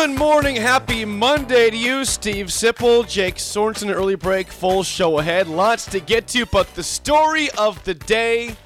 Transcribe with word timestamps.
Good 0.00 0.18
morning, 0.18 0.56
happy 0.56 1.04
Monday 1.04 1.68
to 1.68 1.76
you, 1.76 2.06
Steve 2.06 2.46
Sipple, 2.46 3.06
Jake 3.06 3.34
Sorensen, 3.34 3.94
early 3.94 4.14
break, 4.14 4.50
full 4.50 4.82
show 4.82 5.18
ahead. 5.18 5.46
Lots 5.46 5.84
to 5.90 6.00
get 6.00 6.26
to, 6.28 6.46
but 6.46 6.74
the 6.74 6.82
story 6.82 7.50
of 7.58 7.84
the 7.84 7.92
day 7.92 8.56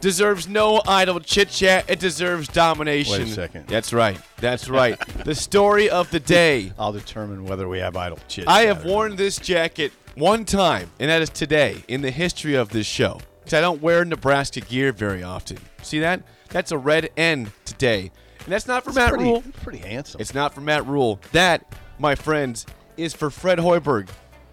deserves 0.00 0.46
no 0.46 0.82
idle 0.86 1.18
chit 1.18 1.48
chat. 1.48 1.90
It 1.90 1.98
deserves 1.98 2.46
domination. 2.46 3.24
Wait 3.24 3.28
a 3.28 3.32
second. 3.32 3.66
That's 3.66 3.92
right. 3.92 4.20
That's 4.36 4.68
right. 4.68 4.96
the 5.24 5.34
story 5.34 5.90
of 5.90 6.12
the 6.12 6.20
day. 6.20 6.72
I'll 6.78 6.92
determine 6.92 7.44
whether 7.44 7.66
we 7.66 7.80
have 7.80 7.96
idle 7.96 8.20
chit. 8.28 8.46
I 8.46 8.66
have 8.66 8.84
worn 8.84 9.16
this 9.16 9.36
jacket 9.36 9.90
one 10.14 10.44
time, 10.44 10.92
and 11.00 11.10
that 11.10 11.20
is 11.20 11.28
today 11.30 11.82
in 11.88 12.02
the 12.02 12.12
history 12.12 12.54
of 12.54 12.68
this 12.68 12.86
show. 12.86 13.20
Because 13.40 13.54
I 13.54 13.60
don't 13.60 13.82
wear 13.82 14.04
Nebraska 14.04 14.60
gear 14.60 14.92
very 14.92 15.24
often. 15.24 15.58
See 15.82 15.98
that? 15.98 16.22
That's 16.50 16.70
a 16.70 16.78
red 16.78 17.10
N 17.16 17.50
today. 17.64 18.12
And 18.44 18.52
that's 18.52 18.66
not 18.66 18.84
for 18.84 18.92
Matt 18.92 19.10
pretty, 19.10 19.24
Rhule. 19.24 19.42
pretty 19.62 19.78
handsome. 19.78 20.20
It's 20.20 20.34
not 20.34 20.54
for 20.54 20.60
Matt 20.60 20.86
Rhule. 20.86 21.18
That, 21.32 21.64
my 21.98 22.14
friends, 22.14 22.66
is 22.96 23.14
for 23.14 23.30
Fred 23.30 23.58
Hoiberg, 23.58 24.08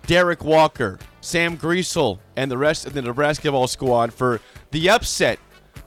Derrick 0.07 0.43
Walker, 0.43 0.97
Sam 1.19 1.57
Griesel, 1.57 2.19
and 2.35 2.49
the 2.49 2.57
rest 2.57 2.85
of 2.85 2.93
the 2.93 3.01
Nebraska 3.01 3.51
ball 3.51 3.67
squad 3.67 4.13
for 4.13 4.39
the 4.71 4.89
upset 4.89 5.39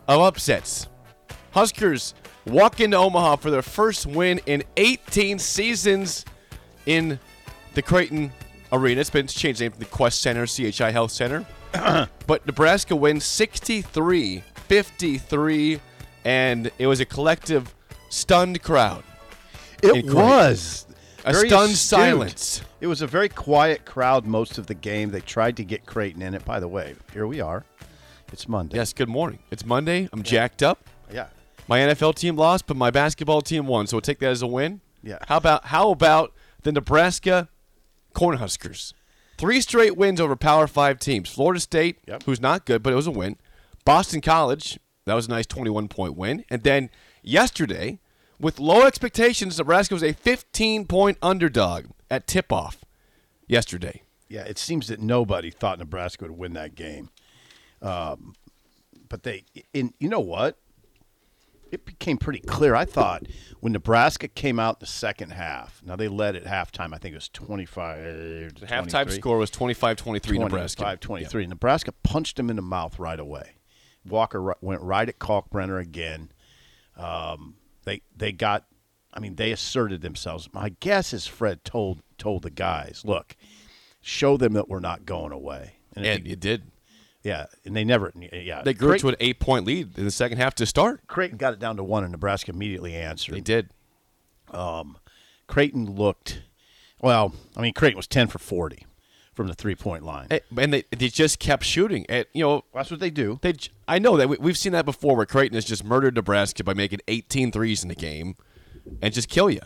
of 0.07 0.21
upsets. 0.21 0.89
Huskers 1.53 2.15
walk 2.47 2.81
into 2.81 2.97
Omaha 2.97 3.37
for 3.37 3.51
their 3.51 3.63
first 3.63 4.07
win 4.07 4.41
in 4.47 4.63
18 4.77 5.39
seasons 5.39 6.25
in 6.87 7.19
the 7.75 7.83
Creighton 7.83 8.33
Arena. 8.71 9.01
It's 9.01 9.11
been 9.11 9.27
changed 9.27 9.61
name 9.61 9.73
to 9.73 9.79
the 9.79 9.85
Qwest 9.87 10.15
Center, 10.15 10.47
CHI 10.47 10.91
Health 10.91 11.11
Center. 11.11 11.47
but 12.27 12.47
Nebraska 12.47 12.95
wins 12.95 13.25
63 13.25 14.43
53, 14.69 15.81
and 16.25 16.71
it 16.79 16.87
was 16.87 17.01
a 17.01 17.05
collective 17.05 17.74
stunned 18.15 18.63
crowd. 18.63 19.03
it 19.83 20.07
was 20.07 20.87
A 21.25 21.33
very 21.33 21.49
stunned 21.49 21.73
astute. 21.73 21.77
silence. 22.01 22.63
It 22.81 22.87
was 22.87 23.03
a 23.03 23.07
very 23.07 23.29
quiet 23.29 23.85
crowd 23.85 24.27
most 24.27 24.59
of 24.59 24.67
the 24.67 24.75
game. 24.75 25.11
They 25.11 25.21
tried 25.21 25.57
to 25.57 25.65
get 25.65 25.85
Creighton 25.87 26.23
in 26.23 26.35
it. 26.35 26.45
By 26.45 26.61
the 26.61 26.69
way, 26.69 26.95
here 27.13 27.27
we 27.27 27.41
are. 27.41 27.65
It's 28.33 28.49
Monday. 28.49 28.77
Yes, 28.77 28.93
good 28.93 29.09
morning. 29.09 29.39
It's 29.51 29.65
Monday. 29.65 30.09
I'm 30.13 30.23
jacked 30.23 30.63
up. 30.63 30.85
Yeah. 31.13 31.27
My 31.69 31.79
NFL 31.81 32.15
team 32.17 32.37
lost, 32.37 32.67
but 32.67 32.77
my 32.77 32.91
basketball 32.91 33.41
team 33.43 33.67
won, 33.67 33.87
so 33.87 33.97
we'll 33.97 34.03
take 34.03 34.19
that 34.21 34.31
as 34.31 34.43
a 34.43 34.47
win. 34.47 34.81
Yeah. 35.03 35.19
How 35.29 35.37
about 35.39 35.67
how 35.67 35.91
about 35.91 36.33
the 36.63 36.73
Nebraska 36.73 37.49
Cornhuskers? 38.15 38.93
Three 39.39 39.61
straight 39.61 39.97
wins 39.97 40.21
over 40.21 40.37
Power 40.37 40.67
Five 40.67 40.99
teams. 40.99 41.29
Florida 41.29 41.61
State, 41.61 41.99
Yep. 42.07 42.23
who's 42.25 42.41
not 42.41 42.65
good, 42.67 42.83
but 42.83 42.93
it 42.93 42.97
was 42.97 43.07
a 43.07 43.11
win. 43.11 43.37
Boston 43.85 44.21
College, 44.21 44.79
that 45.07 45.15
was 45.15 45.27
a 45.27 45.31
nice 45.31 45.47
21 45.47 45.89
point 45.89 46.17
win. 46.17 46.45
And 46.51 46.63
then 46.63 46.91
yesterday, 47.23 47.99
with 48.39 48.59
low 48.59 48.85
expectations, 48.87 49.59
Nebraska 49.59 49.95
was 49.95 50.03
a 50.03 50.13
15 50.13 50.87
point 50.87 51.19
underdog 51.23 51.87
at 52.11 52.27
tip 52.27 52.53
off 52.53 52.85
yesterday. 53.47 54.03
Yeah. 54.29 54.43
It 54.43 54.59
seems 54.59 54.89
that 54.89 55.01
nobody 55.01 55.51
thought 55.51 55.79
Nebraska 55.79 56.25
would 56.25 56.37
win 56.37 56.55
that 56.55 56.75
game. 56.75 57.11
Um, 57.83 58.35
but 59.09 59.23
they, 59.23 59.45
in 59.73 59.95
you 59.99 60.09
know 60.09 60.21
what? 60.21 60.59
It 61.71 61.85
became 61.85 62.19
pretty 62.19 62.39
clear. 62.39 62.75
I 62.77 62.85
thought 62.85 63.27
when 63.59 63.73
Nebraska 63.73 64.29
came 64.29 64.61
out 64.61 64.77
in 64.77 64.81
the 64.81 64.87
second 64.87 65.31
half. 65.31 65.83
Now 65.85 65.97
they 65.97 66.07
led 66.07 66.37
at 66.37 66.45
halftime. 66.45 66.95
I 66.95 66.99
think 66.99 67.13
it 67.13 67.17
was 67.17 67.29
twenty-five. 67.29 68.55
The 68.61 68.67
halftime 68.67 69.11
score 69.11 69.39
was 69.39 69.51
25 69.51 69.97
23 69.97 70.39
Nebraska. 70.39 70.83
25 70.83 71.01
23. 71.01 71.47
Nebraska 71.47 71.93
punched 72.05 72.39
him 72.39 72.49
in 72.49 72.57
the 72.57 72.63
mouth 72.63 72.99
right 72.99 73.19
away. 73.19 73.57
Walker 74.07 74.55
went 74.61 74.83
right 74.83 75.09
at 75.09 75.19
Kalkbrenner 75.19 75.81
again. 75.81 76.31
Um, 76.97 77.57
they 77.85 78.03
they 78.17 78.33
got, 78.33 78.65
I 79.13 79.21
mean, 79.21 79.37
they 79.37 79.53
asserted 79.53 80.01
themselves. 80.03 80.49
My 80.53 80.71
guess 80.81 81.13
is 81.13 81.27
Fred 81.27 81.65
told 81.65 82.01
told 82.19 82.43
the 82.43 82.51
guys, 82.51 83.03
look, 83.05 83.37
show 84.01 84.37
them 84.37 84.53
that 84.55 84.69
we're 84.69 84.81
not 84.81 85.05
going 85.07 85.33
away. 85.33 85.75
And, 85.97 86.05
And 86.07 86.27
you- 86.27 86.33
it 86.35 86.41
did. 86.41 86.63
yeah, 87.23 87.47
and 87.65 87.75
they 87.77 87.85
never, 87.85 88.13
yeah. 88.33 88.63
They 88.63 88.75
grew 88.75 88.91
Creighton, 88.91 89.09
to 89.11 89.15
an 89.15 89.17
eight 89.21 89.41
point 89.41 89.65
lead 89.67 89.97
in 89.99 90.05
the 90.05 90.11
second 90.11 90.39
half 90.39 90.55
to 90.57 90.67
start. 90.67 91.07
Creighton 91.07 91.39
got 91.39 91.53
it 91.53 91.59
down 91.59 91.77
to 91.77 91.85
one, 91.85 92.03
and 92.05 92.13
Nebraska 92.13 92.53
immediately 92.53 92.95
answered. 92.95 93.35
They 93.35 93.41
did. 93.41 93.71
Um, 94.51 94.99
Creighton 95.47 95.95
looked, 95.97 96.43
well, 97.01 97.35
I 97.57 97.61
mean, 97.61 97.73
Creighton 97.75 97.97
was 97.97 98.07
10 98.07 98.29
for 98.29 98.39
40 98.39 98.87
from 99.35 99.49
the 99.49 99.55
three 99.55 99.75
point 99.75 100.05
line. 100.05 100.29
And 100.57 100.73
they, 100.73 100.85
they 100.97 101.09
just 101.09 101.39
kept 101.39 101.65
shooting. 101.65 102.07
And, 102.09 102.27
you 102.33 102.43
know, 102.45 102.65
That's 102.73 102.91
what 102.91 103.01
they 103.01 103.11
do. 103.11 103.39
they 103.43 103.53
j- 103.55 103.71
I 103.87 103.99
know 103.99 104.17
that 104.17 104.29
we, 104.29 104.37
we've 104.39 104.59
seen 104.59 104.73
that 104.73 104.85
before 104.85 105.17
where 105.17 105.27
Creighton 105.27 105.55
has 105.55 105.65
just 105.65 105.85
murdered 105.85 106.15
Nebraska 106.15 106.65
by 106.65 106.75
making 106.75 107.01
18 107.09 107.53
threes 107.53 107.83
in 107.83 107.89
the 107.89 107.95
game 107.95 108.37
and 109.03 109.13
just 109.13 109.29
kill 109.29 109.51
you. 109.51 109.61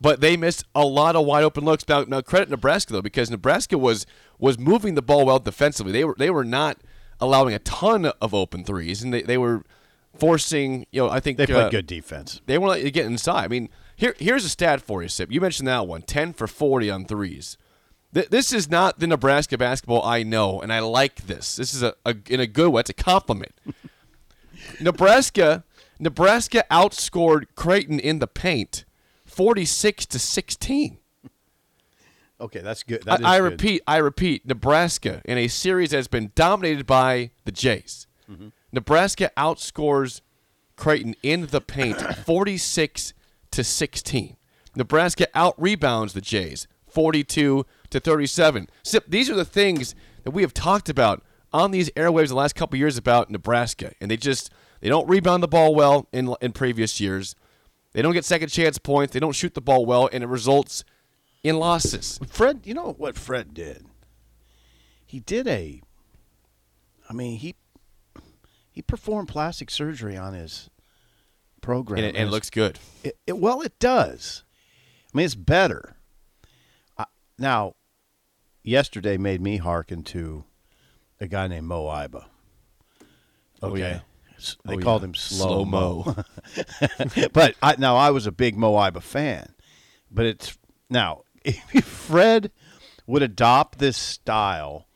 But 0.00 0.20
they 0.20 0.36
missed 0.36 0.64
a 0.74 0.84
lot 0.84 1.14
of 1.14 1.24
wide 1.24 1.44
open 1.44 1.64
looks. 1.64 1.88
Now, 1.88 2.02
now 2.02 2.20
credit 2.20 2.50
Nebraska 2.50 2.92
though 2.92 3.02
because 3.02 3.30
Nebraska 3.30 3.78
was 3.78 4.04
was 4.38 4.58
moving 4.58 4.96
the 4.96 5.02
ball 5.02 5.24
well 5.26 5.38
defensively. 5.38 5.92
They 5.92 6.04
were 6.04 6.16
they 6.18 6.30
were 6.30 6.44
not 6.44 6.78
allowing 7.20 7.54
a 7.54 7.60
ton 7.60 8.06
of 8.06 8.34
open 8.34 8.64
threes 8.64 9.02
and 9.04 9.14
they, 9.14 9.22
they 9.22 9.38
were 9.38 9.62
forcing, 10.18 10.86
you 10.90 11.00
know, 11.02 11.08
I 11.08 11.20
think 11.20 11.38
They 11.38 11.46
played 11.46 11.56
uh, 11.56 11.70
good 11.70 11.86
defense. 11.86 12.40
They 12.46 12.58
weren't 12.58 12.70
let 12.70 12.82
you 12.82 12.90
get 12.90 13.06
inside. 13.06 13.44
I 13.44 13.48
mean, 13.48 13.68
here 13.96 14.14
here's 14.18 14.44
a 14.44 14.48
stat 14.48 14.80
for 14.80 15.02
you, 15.02 15.08
Sip. 15.08 15.30
You 15.30 15.40
mentioned 15.40 15.68
that 15.68 15.86
one 15.86 16.02
10 16.02 16.32
for 16.32 16.46
40 16.46 16.90
on 16.90 17.04
threes. 17.04 17.56
Th- 18.14 18.28
This 18.28 18.52
is 18.52 18.68
not 18.70 18.98
the 18.98 19.06
Nebraska 19.06 19.56
basketball 19.58 20.02
I 20.04 20.22
know, 20.22 20.60
and 20.60 20.72
I 20.72 20.80
like 20.80 21.26
this. 21.26 21.56
This 21.56 21.74
is 21.74 21.82
a, 21.82 21.94
a 22.04 22.14
in 22.28 22.40
a 22.40 22.46
good 22.46 22.70
way. 22.70 22.80
It's 22.80 22.90
a 22.90 22.94
compliment. 22.94 23.52
Nebraska, 24.80 25.64
Nebraska 25.98 26.64
outscored 26.70 27.44
Creighton 27.54 27.98
in 27.98 28.18
the 28.18 28.26
paint, 28.26 28.84
forty-six 29.24 30.06
to 30.06 30.18
sixteen. 30.18 30.98
Okay, 32.40 32.60
that's 32.60 32.82
good. 32.82 33.02
That 33.04 33.20
is 33.20 33.26
I, 33.26 33.36
I 33.36 33.38
good. 33.38 33.44
repeat, 33.52 33.82
I 33.86 33.96
repeat, 33.98 34.46
Nebraska 34.46 35.22
in 35.24 35.38
a 35.38 35.46
series 35.48 35.90
that's 35.90 36.08
been 36.08 36.32
dominated 36.34 36.86
by 36.86 37.30
the 37.44 37.52
Jays. 37.52 38.06
Mm-hmm. 38.30 38.48
Nebraska 38.72 39.30
outscores 39.36 40.22
Creighton 40.76 41.14
in 41.22 41.46
the 41.46 41.60
paint 41.60 42.00
46 42.26 43.14
to 43.52 43.62
16. 43.62 44.36
Nebraska 44.74 45.28
out 45.34 45.54
rebounds 45.60 46.14
the 46.14 46.20
Jays 46.20 46.66
42 46.88 47.64
to 47.92 48.00
37. 48.00 48.68
Sip, 48.82 49.04
these 49.08 49.30
are 49.30 49.34
the 49.34 49.44
things 49.44 49.94
that 50.24 50.32
we 50.32 50.42
have 50.42 50.52
talked 50.52 50.88
about 50.88 51.22
on 51.52 51.70
these 51.70 51.90
airwaves 51.90 52.28
the 52.28 52.34
last 52.34 52.54
couple 52.54 52.78
years 52.78 52.96
about 52.98 53.30
Nebraska, 53.30 53.92
and 54.00 54.10
they 54.10 54.16
just 54.16 54.50
they 54.80 54.88
don't 54.88 55.08
rebound 55.08 55.42
the 55.42 55.48
ball 55.48 55.74
well 55.74 56.08
in 56.12 56.34
in 56.40 56.52
previous 56.52 57.00
years. 57.00 57.34
They 57.92 58.02
don't 58.02 58.14
get 58.14 58.24
second 58.24 58.48
chance 58.48 58.78
points. 58.78 59.12
They 59.12 59.20
don't 59.20 59.34
shoot 59.36 59.54
the 59.54 59.60
ball 59.60 59.84
well, 59.86 60.08
and 60.12 60.24
it 60.24 60.26
results 60.28 60.82
in 61.42 61.58
losses. 61.58 62.18
Fred, 62.28 62.62
you 62.64 62.72
know 62.74 62.92
what 62.96 63.16
Fred 63.18 63.52
did? 63.54 63.86
He 65.06 65.20
did 65.20 65.46
a. 65.46 65.82
I 67.08 67.12
mean, 67.12 67.36
he 67.38 67.54
he 68.70 68.80
performed 68.80 69.28
plastic 69.28 69.70
surgery 69.70 70.16
on 70.16 70.32
his 70.32 70.70
program, 71.60 71.98
and 71.98 72.06
it, 72.06 72.18
and 72.18 72.28
it 72.28 72.30
looks 72.30 72.48
good. 72.48 72.78
It, 73.04 73.18
it- 73.26 73.38
well, 73.38 73.60
it 73.60 73.78
does. 73.78 74.44
I 75.12 75.18
mean, 75.18 75.26
it's 75.26 75.34
better. 75.34 75.96
I, 76.96 77.04
now, 77.38 77.74
yesterday 78.62 79.16
made 79.16 79.40
me 79.40 79.56
hearken 79.58 80.02
to 80.04 80.44
a 81.20 81.26
guy 81.26 81.46
named 81.48 81.66
Moe 81.66 81.86
Iba. 81.86 82.24
Oh, 83.62 83.76
yeah. 83.76 84.00
They 84.64 84.74
Oh, 84.74 84.78
called 84.78 85.02
yeah. 85.02 85.08
him 85.08 85.14
Slow. 85.14 85.64
Mo. 85.64 86.16
but 87.32 87.54
I, 87.62 87.76
now 87.78 87.96
I 87.96 88.10
was 88.10 88.26
a 88.26 88.32
big 88.32 88.56
Moe 88.56 88.72
Iba 88.74 89.00
fan. 89.02 89.54
But 90.10 90.26
it's 90.26 90.58
now 90.90 91.22
if 91.44 91.84
Fred 91.84 92.50
would 93.06 93.22
adopt 93.22 93.78
this 93.78 93.96
style 93.96 94.88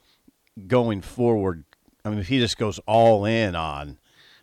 going 0.66 1.00
forward. 1.00 1.64
I 2.04 2.10
mean, 2.10 2.18
if 2.18 2.28
he 2.28 2.38
just 2.38 2.58
goes 2.58 2.78
all 2.86 3.24
in 3.24 3.54
on 3.54 3.98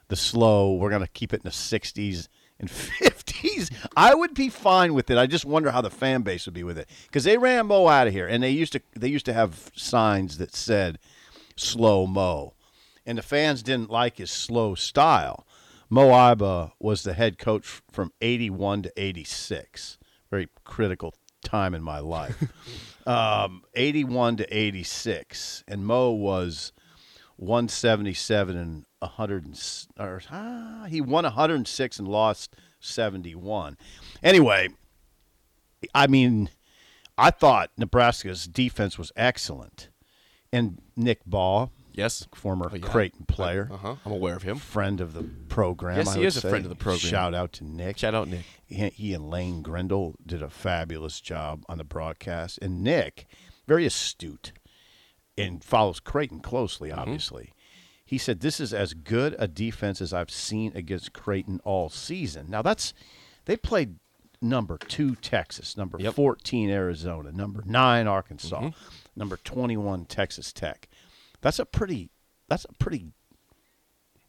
the 0.09 0.15
slow, 0.15 0.73
we're 0.73 0.89
going 0.89 1.01
to 1.01 1.07
keep 1.07 1.33
it 1.33 1.37
in 1.37 1.43
the 1.45 1.49
60s 1.49 2.27
and 2.63 2.69
50s. 2.69 3.71
I 3.95 4.15
would 4.15 4.33
be 4.33 4.49
fine 4.49 4.93
with 4.93 5.09
it. 5.11 5.17
I 5.17 5.27
just 5.27 5.45
wonder 5.45 5.71
how 5.71 5.81
the 5.81 5.89
fan 5.89 6.21
base 6.21 6.45
would 6.45 6.53
be 6.53 6.63
with 6.63 6.77
it 6.77 6.89
because 7.07 7.25
they 7.25 7.37
ran 7.37 7.67
Mo 7.67 7.87
out 7.87 8.07
of 8.07 8.13
here, 8.13 8.27
and 8.27 8.41
they 8.41 8.49
used 8.49 8.73
to 8.73 8.81
they 8.97 9.09
used 9.09 9.25
to 9.25 9.33
have 9.33 9.71
signs 9.75 10.37
that 10.37 10.55
said 10.55 10.99
"slow 11.55 12.07
Mo," 12.07 12.53
and 13.05 13.17
the 13.17 13.21
fans 13.21 13.63
didn't 13.63 13.89
like 13.89 14.17
his 14.17 14.31
slow 14.31 14.75
style. 14.75 15.45
Moe 15.89 16.09
Iba 16.09 16.71
was 16.79 17.03
the 17.03 17.13
head 17.13 17.37
coach 17.37 17.81
from 17.91 18.11
81 18.21 18.83
to 18.83 18.93
86. 18.97 19.99
Very 20.31 20.47
critical 20.63 21.13
time 21.43 21.75
in 21.75 21.83
my 21.83 21.99
life. 21.99 22.35
um, 23.05 23.61
81 23.75 24.37
to 24.37 24.57
86. 24.57 25.63
And 25.67 25.85
Mo 25.85 26.11
was 26.11 26.71
177 27.35 28.57
and 28.57 28.85
100 29.03 29.45
and, 29.45 29.87
or, 29.99 30.21
ah, 30.31 30.85
he 30.89 30.99
won 31.01 31.23
106 31.23 31.99
and 31.99 32.07
lost 32.07 32.55
71. 32.79 33.77
Anyway, 34.21 34.69
I 35.93 36.07
mean, 36.07 36.49
I 37.17 37.31
thought 37.31 37.71
Nebraska's 37.77 38.47
defense 38.47 38.97
was 38.97 39.11
excellent. 39.15 39.89
And 40.51 40.79
Nick 40.95 41.25
Ball, 41.25 41.71
Yes. 41.93 42.27
former 42.33 42.69
Oh, 42.71 42.75
yeah. 42.75 42.85
Creighton 42.87 43.25
player, 43.25 43.69
Uh 43.71 43.77
huh. 43.77 43.95
I'm 44.05 44.11
aware 44.11 44.35
of 44.35 44.43
him. 44.43 44.57
friend 44.57 44.99
of 45.01 45.13
the 45.13 45.23
program. 45.23 45.97
Yes, 45.97 46.09
I 46.09 46.17
he 46.19 46.25
is 46.25 46.37
a 46.37 46.41
friend 46.41 46.65
of 46.65 46.69
the 46.69 46.75
program. 46.75 46.99
Shout 46.99 47.33
out 47.33 47.53
to 47.53 47.63
Nick. 47.63 47.97
Shout 47.99 48.13
out 48.15 48.27
Nick. 48.27 48.45
He, 48.65 48.89
he 48.89 49.13
and 49.13 49.29
Lane 49.29 49.61
Grindle 49.61 50.15
did 50.25 50.41
a 50.43 50.49
fabulous 50.49 51.19
job 51.21 51.63
on 51.69 51.77
the 51.77 51.83
broadcast. 51.83 52.59
And 52.61 52.83
Nick, 52.83 53.27
very 53.67 53.85
astute 53.85 54.53
and 55.37 55.63
follows 55.63 55.99
Creighton 55.99 56.39
closely, 56.39 56.89
Mm-hmm. 56.89 56.99
He 58.05 58.17
said, 58.17 58.39
This 58.41 58.59
is 58.59 58.73
as 58.73 58.93
good 58.93 59.35
a 59.39 59.47
defense 59.47 60.01
as 60.01 60.13
I've 60.13 60.29
seen 60.31 60.71
against 60.75 61.13
Creighton 61.13 61.59
all 61.63 61.89
season. 61.89 62.47
Now, 62.49 62.61
that's, 62.61 62.93
they 63.45 63.55
played 63.57 63.95
number 64.41 64.77
two 64.77 65.15
Texas, 65.15 65.77
number 65.77 65.97
Yep. 65.99 66.13
14 66.15 66.69
Arizona, 66.69 67.31
number 67.31 67.63
nine 67.65 68.07
Arkansas, 68.07 68.59
Mm-hmm. 68.59 68.77
number 69.15 69.37
21 69.37 70.05
Texas 70.05 70.51
Tech. 70.51 70.89
That's 71.41 71.59
a 71.59 71.65
pretty, 71.65 72.09
that's 72.49 72.65
a 72.65 72.73
pretty 72.73 73.07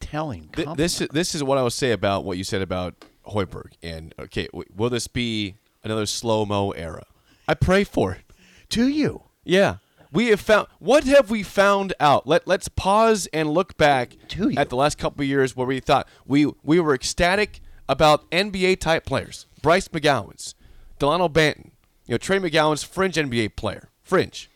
telling. 0.00 0.48
Th- 0.54 0.68
this 0.76 1.00
is 1.00 1.08
this 1.08 1.34
is 1.34 1.42
what 1.42 1.58
I 1.58 1.62
would 1.62 1.72
say 1.72 1.92
about 1.92 2.24
what 2.24 2.38
you 2.38 2.44
said 2.44 2.62
about 2.62 2.94
Hoiberg. 3.26 3.72
And 3.82 4.14
okay, 4.18 4.46
w- 4.46 4.68
will 4.74 4.90
this 4.90 5.06
be 5.08 5.56
another 5.82 6.06
slow 6.06 6.44
mo 6.44 6.70
era? 6.72 7.04
I 7.48 7.54
pray 7.54 7.84
for 7.84 8.12
it. 8.12 8.22
to 8.70 8.88
you. 8.88 9.24
Yeah. 9.44 9.76
We 10.14 10.28
have 10.28 10.40
found 10.40 10.68
what 10.78 11.04
have 11.04 11.28
we 11.28 11.42
found 11.42 11.92
out? 11.98 12.24
Let 12.24 12.46
let's 12.46 12.68
pause 12.68 13.26
and 13.32 13.50
look 13.50 13.76
back 13.76 14.16
Do 14.28 14.48
you? 14.48 14.56
at 14.56 14.70
the 14.70 14.76
last 14.76 14.96
couple 14.96 15.22
of 15.22 15.28
years 15.28 15.56
where 15.56 15.66
we 15.66 15.80
thought 15.80 16.08
we 16.24 16.46
we 16.62 16.78
were 16.78 16.94
ecstatic 16.94 17.60
about 17.88 18.30
NBA 18.30 18.78
type 18.78 19.04
players. 19.04 19.46
Bryce 19.60 19.88
McGowens, 19.88 20.54
Delano 21.00 21.28
Banton, 21.28 21.72
you 22.06 22.12
know, 22.12 22.18
Trey 22.18 22.38
McGowens 22.38 22.86
fringe 22.86 23.16
NBA 23.16 23.56
player. 23.56 23.88
Fringe. 24.04 24.48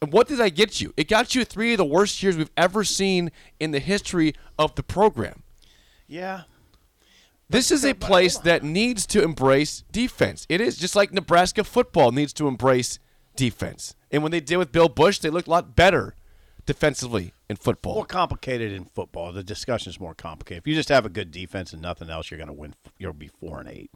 And 0.00 0.12
what 0.12 0.28
did 0.28 0.38
that 0.38 0.54
get 0.54 0.80
you? 0.80 0.94
It 0.96 1.08
got 1.08 1.34
you 1.34 1.44
three 1.44 1.72
of 1.72 1.78
the 1.78 1.84
worst 1.84 2.22
years 2.22 2.36
we've 2.36 2.50
ever 2.56 2.84
seen 2.84 3.32
in 3.58 3.72
the 3.72 3.80
history 3.80 4.34
of 4.58 4.74
the 4.76 4.82
program. 4.84 5.42
Yeah. 6.06 6.42
This 7.48 7.72
is 7.72 7.84
a 7.84 7.94
place 7.94 8.38
that 8.38 8.62
needs 8.62 9.06
to 9.08 9.24
embrace 9.24 9.82
defense. 9.90 10.46
It 10.48 10.60
is 10.60 10.78
just 10.78 10.94
like 10.94 11.12
Nebraska 11.12 11.64
football 11.64 12.12
needs 12.12 12.32
to 12.34 12.46
embrace 12.46 13.00
defense. 13.34 13.96
And 14.10 14.22
when 14.22 14.32
they 14.32 14.40
did 14.40 14.56
with 14.56 14.72
Bill 14.72 14.88
Busch, 14.88 15.18
they 15.18 15.30
looked 15.30 15.48
a 15.48 15.50
lot 15.50 15.76
better 15.76 16.14
defensively 16.66 17.32
in 17.48 17.56
football. 17.56 17.94
more 17.94 18.04
complicated 18.04 18.72
in 18.72 18.84
football. 18.84 19.32
The 19.32 19.42
discussion 19.42 19.90
is 19.90 20.00
more 20.00 20.14
complicated. 20.14 20.62
If 20.62 20.66
you 20.68 20.74
just 20.74 20.88
have 20.88 21.06
a 21.06 21.08
good 21.08 21.30
defense 21.30 21.72
and 21.72 21.82
nothing 21.82 22.10
else, 22.10 22.30
you're 22.30 22.38
going 22.38 22.48
to 22.48 22.52
win. 22.52 22.74
You'll 22.98 23.12
be 23.12 23.28
four 23.40 23.60
and 23.60 23.68
eight. 23.68 23.90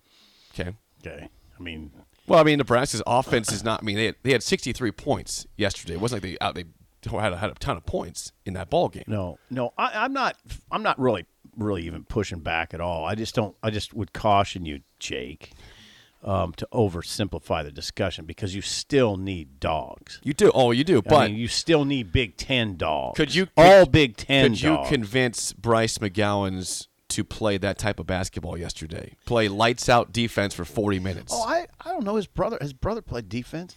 Okay. 0.53 0.75
Okay. 1.07 1.29
I 1.59 1.63
mean, 1.63 1.93
Well, 2.27 2.41
I 2.41 2.43
mean, 2.43 2.59
Nebraska's 2.59 3.03
offense 3.07 3.53
is 3.53 3.63
not. 3.63 3.83
I 3.83 3.85
mean, 3.85 3.97
they 3.97 4.07
had, 4.07 4.17
they 4.23 4.33
had 4.33 4.43
63 4.43 4.91
points 4.93 5.47
yesterday. 5.57 5.95
It 5.95 6.01
wasn't 6.01 6.23
like 6.23 6.33
they 6.33 6.45
out 6.45 6.55
they 6.55 6.65
had 7.11 7.33
a, 7.33 7.37
had 7.37 7.51
a 7.51 7.55
ton 7.55 7.77
of 7.77 7.85
points 7.87 8.33
in 8.47 8.55
that 8.55 8.71
ball 8.71 8.89
game. 8.89 9.05
no, 9.07 9.39
no. 9.51 9.73
I, 9.77 10.05
I'm 10.05 10.13
not. 10.13 10.37
I'm 10.71 10.83
not 10.83 10.99
really, 10.99 11.27
really 11.57 11.83
even 11.83 12.05
pushing 12.05 12.41
back 12.41 12.73
at 12.75 12.81
all. 12.81 13.05
I 13.05 13.15
just 13.15 13.35
don't. 13.35 13.55
I 13.63 13.71
just 13.71 13.95
would 13.95 14.13
caution 14.13 14.65
you, 14.65 14.81
Jake, 14.99 15.53
um, 16.25 16.53
to 16.55 16.67
oversimplify 16.73 17.63
the 17.63 17.71
discussion 17.71 18.25
because 18.25 18.55
you 18.55 18.63
still 18.63 19.17
need 19.17 19.61
dogs. 19.61 20.21
You 20.25 20.33
do. 20.33 20.51
Oh, 20.55 20.71
you 20.71 20.83
do. 20.83 20.99
I 20.99 21.01
But 21.03 21.31
mean, 21.31 21.39
you 21.39 21.49
still 21.49 21.85
need 21.85 22.13
Big 22.13 22.37
Ten 22.37 22.77
dogs. 22.77 23.17
could 23.17 23.35
you 23.35 23.49
all 23.57 23.85
could- 23.85 23.93
Big 23.93 24.17
Ten 24.17 24.51
Could 24.53 24.63
you 24.63 24.79
convince 24.87 25.53
Bryce 25.53 25.99
McGowens 25.99 26.87
to 27.11 27.25
play 27.25 27.59
that 27.59 27.79
type 27.79 28.01
of 28.01 28.07
basketball 28.07 28.57
yesterday? 28.59 29.13
Play 29.27 29.49
lights 29.49 29.89
out 29.89 30.13
defense 30.13 30.55
for 30.55 30.65
40 30.65 30.99
minutes. 30.99 31.33
oh, 31.37 31.43
I, 31.47 31.67
I 31.85 31.91
don't 31.91 32.05
know. 32.05 32.17
His 32.17 32.27
brother, 32.27 32.57
his 32.61 32.73
brother 32.73 33.03
played 33.03 33.29
defense. 33.29 33.77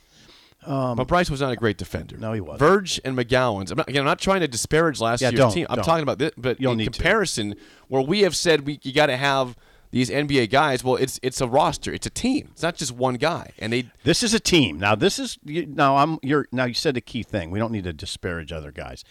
but 0.65 1.03
Bryce 1.05 1.29
was 1.29 1.41
not 1.41 1.51
a 1.51 1.55
great 1.55 1.77
defender. 1.77 2.15
Um, 2.15 2.21
No, 2.21 2.33
he 2.33 2.41
wasn't. 2.41 2.59
Verge 2.59 2.99
and 3.05 3.17
McGowens. 3.17 3.71
I'm 3.71 3.77
not, 3.77 3.89
again, 3.89 4.01
I'm 4.01 4.05
not 4.05 4.19
trying 4.19 4.39
to 4.41 4.47
disparage 4.47 4.99
last 4.99 5.21
Yeah, 5.21 5.29
year's 5.29 5.37
don't, 5.39 5.51
team. 5.51 5.67
I'm 5.69 5.75
don't. 5.77 5.85
talking 5.85 6.03
about 6.03 6.17
this, 6.17 6.31
but 6.37 6.59
You 6.59 6.65
don't 6.65 6.73
in 6.73 6.77
need 6.79 6.93
to. 6.93 6.99
comparison, 6.99 7.55
where 7.89 8.01
we 8.01 8.21
have 8.21 8.35
said 8.35 8.65
we 8.65 8.79
you 8.83 8.93
got 8.93 9.05
to 9.07 9.17
have 9.17 9.55
these 9.91 10.09
NBA 10.09 10.49
guys. 10.49 10.83
Well, 10.83 10.95
it's 10.95 11.19
it's 11.23 11.41
a 11.41 11.47
roster. 11.47 11.93
It's 11.93 12.05
a 12.05 12.11
team. 12.11 12.49
It's 12.51 12.61
not 12.61 12.75
just 12.75 12.91
one 12.91 13.15
guy. 13.15 13.51
And 13.59 13.73
they 13.73 13.89
This 14.03 14.23
is 14.23 14.33
a 14.33 14.39
team. 14.39 14.79
Now 14.79 14.95
this 14.95 15.19
is 15.19 15.37
you, 15.43 15.65
now 15.65 15.97
I'm 15.97 16.19
you're 16.21 16.47
now 16.51 16.65
you 16.65 16.73
said 16.73 16.95
the 16.95 17.01
key 17.01 17.23
thing. 17.23 17.51
We 17.51 17.59
don't 17.59 17.71
need 17.71 17.85
to 17.85 17.93
disparage 17.93 18.51
other 18.51 18.71
guys. 18.71 19.03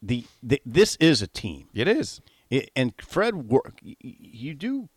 The, 0.00 0.24
the 0.42 0.62
this 0.64 0.96
is 0.96 1.22
a 1.22 1.26
team. 1.26 1.68
it 1.74 1.88
is. 1.88 2.20
It, 2.50 2.70
and 2.76 2.94
Fred 3.00 3.50
work 3.50 3.78
you 3.82 4.54
do 4.54 4.88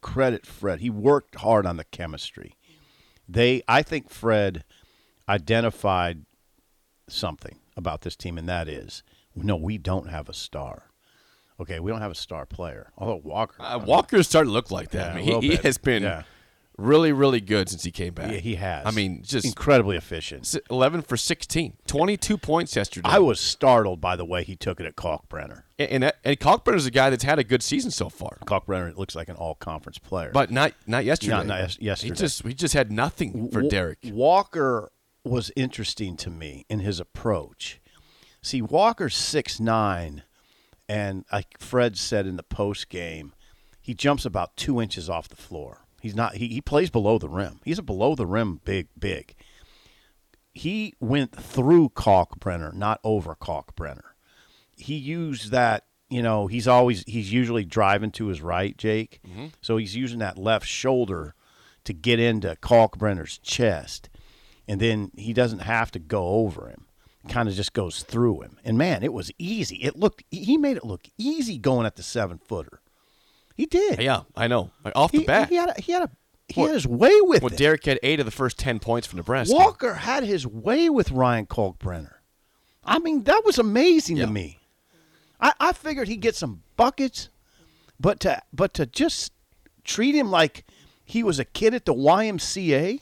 credit 0.00 0.46
Fred. 0.46 0.80
He 0.80 0.90
worked 0.90 1.36
hard 1.36 1.66
on 1.66 1.76
the 1.76 1.84
chemistry. 1.84 2.56
They 3.28 3.62
I 3.68 3.82
think 3.82 4.10
Fred 4.10 4.64
identified 5.28 6.24
something 7.08 7.58
about 7.76 8.02
this 8.02 8.16
team 8.16 8.38
and 8.38 8.48
that 8.48 8.68
is 8.68 9.02
no, 9.34 9.56
we 9.56 9.78
don't 9.78 10.08
have 10.08 10.28
a 10.28 10.34
star. 10.34 10.89
Okay, 11.60 11.78
we 11.80 11.90
don't 11.90 12.00
have 12.00 12.10
a 12.10 12.14
star 12.16 12.46
player. 12.46 12.90
Although 12.96 13.20
Walker 13.22 13.56
Uh, 13.60 13.78
Walker's 13.84 14.26
starting 14.28 14.48
to 14.50 14.52
look 14.54 14.70
like 14.70 14.90
that. 14.90 15.14
Yeah, 15.14 15.20
I 15.20 15.24
mean, 15.26 15.42
he, 15.42 15.48
he, 15.50 15.56
has 15.56 15.76
been 15.78 16.02
Yeah. 16.04 16.22
really, 16.78 17.12
really 17.12 17.40
good 17.42 17.68
since 17.68 17.82
he 17.84 17.90
came 17.90 18.14
back. 18.14 18.30
yeah, 18.32 18.38
he 18.38 18.54
has. 18.54 18.86
I 18.86 18.90
mean, 18.92 19.22
just 19.22 19.44
incredibly 19.44 19.96
efficient. 19.98 20.54
11 20.70 21.02
for 21.02 21.18
16, 21.18 21.74
22 21.86 22.38
points 22.38 22.74
yesterday. 22.74 23.08
I 23.10 23.18
was 23.18 23.38
startled 23.38 24.00
by 24.00 24.16
the 24.16 24.24
way 24.24 24.42
he 24.42 24.56
took 24.56 24.80
it 24.80 24.86
at 24.86 24.96
Kalkbrenner. 24.96 25.64
and 25.78 25.90
and, 25.90 26.02
that, 26.04 26.16
and 26.24 26.40
Kalkbrenner's 26.40 26.86
a 26.86 26.90
guy 26.90 27.10
that's 27.10 27.24
had 27.24 27.38
a 27.38 27.44
good 27.44 27.62
season 27.62 27.90
so 27.90 28.08
far. 28.08 28.38
Kalkbrenner 28.46 28.96
looks 28.96 29.14
like 29.14 29.28
an 29.28 29.36
all-conference 29.36 29.98
player. 29.98 30.30
But 30.32 30.50
not 30.50 30.72
not 30.86 31.04
yesterday. 31.04 31.32
Not- 31.32 31.46
not 31.46 31.60
yes- 31.60 31.78
yesterday. 31.80 32.14
He 32.14 32.18
just 32.18 32.42
we 32.44 32.54
just 32.54 32.72
had 32.72 32.90
nothing 32.90 33.50
for 33.50 33.62
Wa- 33.62 33.68
Derrick. 33.68 33.98
Walker 34.04 34.90
was 35.24 35.52
interesting 35.54 36.16
to 36.16 36.30
me 36.30 36.64
in 36.70 36.80
his 36.80 36.98
approach. 36.98 37.78
See, 38.40 38.62
Walker's 38.62 39.14
six 39.14 39.60
nine, 39.60 40.22
and 40.90 41.24
like 41.32 41.56
Fred 41.60 41.96
said 41.96 42.26
in 42.26 42.34
the 42.34 42.42
post 42.42 42.88
game, 42.88 43.32
he 43.80 43.94
jumps 43.94 44.24
about 44.24 44.56
two 44.56 44.80
inches 44.80 45.08
off 45.08 45.28
the 45.28 45.36
floor. 45.36 45.86
He's 46.02 46.16
not. 46.16 46.34
He, 46.34 46.48
he 46.48 46.60
plays 46.60 46.90
below 46.90 47.16
the 47.16 47.28
rim. 47.28 47.60
He's 47.64 47.78
a 47.78 47.82
below 47.82 48.16
the 48.16 48.26
rim 48.26 48.60
big 48.64 48.88
big. 48.98 49.36
He 50.52 50.94
went 50.98 51.30
through 51.30 51.90
Kalkbrenner, 51.90 52.74
not 52.74 52.98
over 53.04 53.36
Kalkbrenner. 53.36 54.14
He 54.76 54.96
used 54.96 55.52
that. 55.52 55.86
You 56.08 56.22
know, 56.22 56.48
he's 56.48 56.66
always 56.66 57.04
he's 57.06 57.32
usually 57.32 57.64
driving 57.64 58.10
to 58.12 58.26
his 58.26 58.42
right, 58.42 58.76
Jake. 58.76 59.20
Mm-hmm. 59.24 59.46
So 59.60 59.76
he's 59.76 59.94
using 59.94 60.18
that 60.18 60.38
left 60.38 60.66
shoulder 60.66 61.36
to 61.84 61.92
get 61.92 62.18
into 62.18 62.56
Kalkbrenner's 62.60 63.38
chest, 63.38 64.10
and 64.66 64.80
then 64.80 65.12
he 65.16 65.32
doesn't 65.32 65.60
have 65.60 65.92
to 65.92 66.00
go 66.00 66.26
over 66.26 66.68
him. 66.68 66.86
Kind 67.28 67.48
of 67.48 67.54
just 67.54 67.72
goes 67.74 68.02
through 68.02 68.40
him. 68.40 68.58
And 68.64 68.78
man, 68.78 69.02
it 69.02 69.12
was 69.12 69.30
easy. 69.38 69.76
It 69.76 69.96
looked 69.96 70.24
he 70.30 70.56
made 70.56 70.76
it 70.78 70.84
look 70.84 71.06
easy 71.18 71.58
going 71.58 71.84
at 71.86 71.96
the 71.96 72.02
seven 72.02 72.38
footer. 72.38 72.80
He 73.54 73.66
did. 73.66 74.00
Yeah, 74.00 74.22
I 74.34 74.48
know. 74.48 74.70
Like, 74.84 74.94
off 74.96 75.10
He, 75.10 75.18
the 75.18 75.24
bat. 75.24 75.48
he 75.50 75.56
had 75.56 75.68
a, 75.76 75.80
he 75.80 75.92
had 75.92 76.02
a 76.04 76.10
he 76.48 76.60
What- 76.60 76.68
had 76.68 76.74
his 76.74 76.86
way 76.86 77.20
with 77.20 77.42
Well, 77.42 77.52
it. 77.52 77.58
Derrick 77.58 77.84
had 77.84 77.98
eight 78.02 78.20
of 78.20 78.26
the 78.26 78.32
first 78.32 78.58
ten 78.58 78.78
points 78.78 79.06
for 79.06 79.16
Nebraska. 79.16 79.54
Walker 79.54 79.94
had 79.94 80.22
his 80.24 80.46
way 80.46 80.88
with 80.88 81.10
Ryan 81.10 81.46
Kalkbrenner. 81.46 82.14
I 82.84 82.98
mean, 82.98 83.24
that 83.24 83.42
was 83.44 83.58
amazing 83.58 84.16
Yeah. 84.16 84.24
to 84.26 84.32
me. 84.32 84.58
I, 85.40 85.52
I 85.60 85.72
figured 85.72 86.08
he'd 86.08 86.20
get 86.22 86.34
some 86.36 86.62
buckets, 86.76 87.28
but 88.00 88.18
to 88.20 88.40
but 88.52 88.72
to 88.74 88.86
just 88.86 89.32
treat 89.84 90.14
him 90.14 90.30
like 90.30 90.64
he 91.04 91.22
was 91.22 91.38
a 91.38 91.44
kid 91.44 91.74
at 91.74 91.84
the 91.84 91.94
YMCA, 91.94 93.00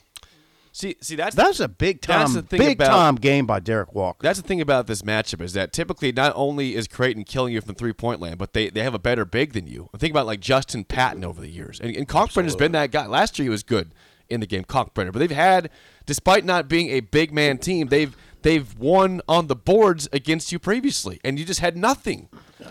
See, 0.71 0.95
see, 1.01 1.15
that's 1.15 1.35
that's 1.35 1.59
a 1.59 1.67
big 1.67 2.01
That's 2.01 2.31
time, 2.31 2.33
the 2.33 2.47
thing 2.47 2.59
big 2.59 2.77
about- 2.77 2.89
time 2.89 3.15
game 3.15 3.45
by 3.45 3.59
Derrick 3.59 3.93
Walker. 3.93 4.19
That's 4.21 4.39
the 4.39 4.47
thing 4.47 4.61
about 4.61 4.87
this 4.87 5.01
matchup 5.01 5.41
is 5.41 5.53
that 5.53 5.73
typically 5.73 6.11
not 6.11 6.31
only 6.35 6.75
is 6.75 6.87
Creighton 6.87 7.23
killing 7.23 7.53
you 7.53 7.61
from 7.61 7.75
three 7.75 7.93
point 7.93 8.19
land, 8.21 8.37
but 8.37 8.53
they, 8.53 8.69
they 8.69 8.83
have 8.83 8.93
a 8.93 8.99
better 8.99 9.25
big 9.25 9.53
than 9.53 9.65
you. 9.67 9.89
Think 9.97 10.11
about 10.11 10.25
like 10.27 10.39
Justin 10.39 10.83
Patton 10.83 11.25
over 11.25 11.41
the 11.41 11.49
years, 11.49 11.79
and, 11.79 11.95
and 11.95 12.07
Kalkbrenner's 12.07 12.55
been 12.55 12.71
that 12.73 12.91
guy. 12.91 13.07
Last 13.07 13.39
year 13.39 13.45
he 13.45 13.49
was 13.49 13.63
good 13.63 13.93
in 14.29 14.39
the 14.41 14.45
game, 14.45 14.63
Kalkbrenner, 14.63 15.11
but 15.11 15.17
they've 15.19 15.31
had, 15.31 15.71
despite 16.05 16.45
not 16.45 16.69
being 16.69 16.89
a 16.91 16.99
big 16.99 17.33
man 17.33 17.57
team, 17.57 17.87
they've 17.87 18.15
they've 18.43 18.77
won 18.77 19.21
on 19.27 19.47
the 19.47 19.55
boards 19.55 20.07
against 20.13 20.51
you 20.51 20.59
previously, 20.59 21.19
and 21.23 21.39
you 21.39 21.45
just 21.45 21.61
had 21.61 21.75
nothing. 21.75 22.29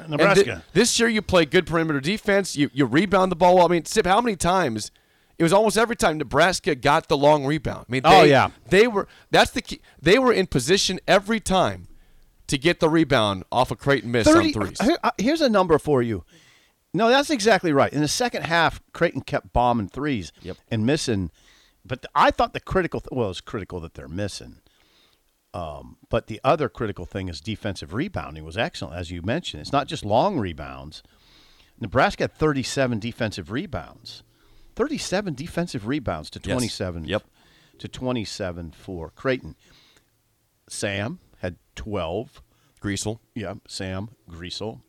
Nebraska. 0.09 0.45
thi- 0.45 0.63
this 0.73 1.01
year 1.01 1.09
you 1.09 1.21
play 1.21 1.45
good 1.47 1.67
perimeter 1.67 2.01
defense. 2.01 2.57
You 2.57 2.71
you 2.73 2.87
rebound 2.87 3.33
the 3.33 3.37
ball. 3.37 3.57
well. 3.57 3.67
I 3.67 3.69
mean, 3.69 3.85
Sip, 3.87 4.07
how 4.07 4.21
many 4.21 4.37
times? 4.37 4.93
It 5.39 5.43
was 5.45 5.53
almost 5.53 5.79
every 5.79 5.95
time 5.97 6.19
Nebraska 6.19 6.75
got 6.75 7.09
the 7.09 7.17
long 7.17 7.47
rebound. 7.47 7.87
I 7.89 7.93
mean, 7.93 8.03
Oh, 8.05 8.23
they- 8.23 8.31
yeah. 8.31 8.51
they 8.71 8.89
were 8.89 9.07
that's 9.31 9.53
the 9.53 9.63
key. 9.63 9.81
They 10.01 10.19
were 10.19 10.33
in 10.33 10.47
position 10.49 10.99
every 11.07 11.39
time 11.41 11.87
to 12.49 12.59
get 12.59 12.81
the 12.81 12.89
rebound 12.89 13.45
off 13.53 13.71
a 13.71 13.77
Creighton 13.77 14.11
miss 14.11 14.27
30 14.27 14.47
on 14.47 14.53
threes. 14.53 14.81
uh, 15.03 15.11
here's 15.19 15.41
a 15.41 15.49
number 15.49 15.79
for 15.79 16.03
you. 16.03 16.25
No, 16.95 17.09
that's 17.09 17.31
exactly 17.31 17.73
right. 17.73 17.93
In 17.93 18.01
the 18.01 18.09
second 18.09 18.45
half, 18.47 18.81
Creighton 18.93 19.21
kept 19.21 19.53
bombing 19.53 19.89
threes 19.89 20.33
Yep. 20.43 20.57
and 20.71 20.85
missing. 20.87 21.31
But 21.85 22.05
I 22.15 22.31
thought 22.31 22.55
the 22.55 22.61
critical, 22.61 23.01
th- 23.01 23.11
well, 23.13 23.31
it's 23.31 23.41
critical 23.43 23.79
that 23.81 23.95
they're 23.95 24.09
missing. 24.09 24.57
Um, 25.55 25.97
but 26.09 26.27
the 26.27 26.41
other 26.45 26.69
critical 26.69 27.05
thing 27.07 27.29
is 27.29 27.41
defensive 27.41 27.93
rebounding 27.95 28.45
was 28.45 28.57
excellent, 28.59 28.97
as 28.97 29.11
you 29.11 29.23
mentioned. 29.23 29.61
It's 29.63 29.73
not 29.73 29.87
just 29.87 30.05
long 30.05 30.39
rebounds. 30.39 31.03
Nebraska 31.81 32.25
had 32.25 32.35
37 32.35 32.99
defensive 32.99 33.51
rebounds. 33.51 34.23
37 34.79 35.35
defensive 35.35 35.87
rebounds 35.89 36.31
to 36.31 36.41
Yes. 36.43 36.53
27. 36.53 37.05
Yep. 37.05 37.25
To 37.81 37.89
27 37.89 38.71
for 38.71 39.11
Creighton. 39.11 39.57
Sam 40.69 41.19
had 41.39 41.57
12. 41.75 42.43
Griesel. 42.81 43.19
Yeah, 43.35 43.55
Sam 43.67 44.11
Griesel. 44.31 44.83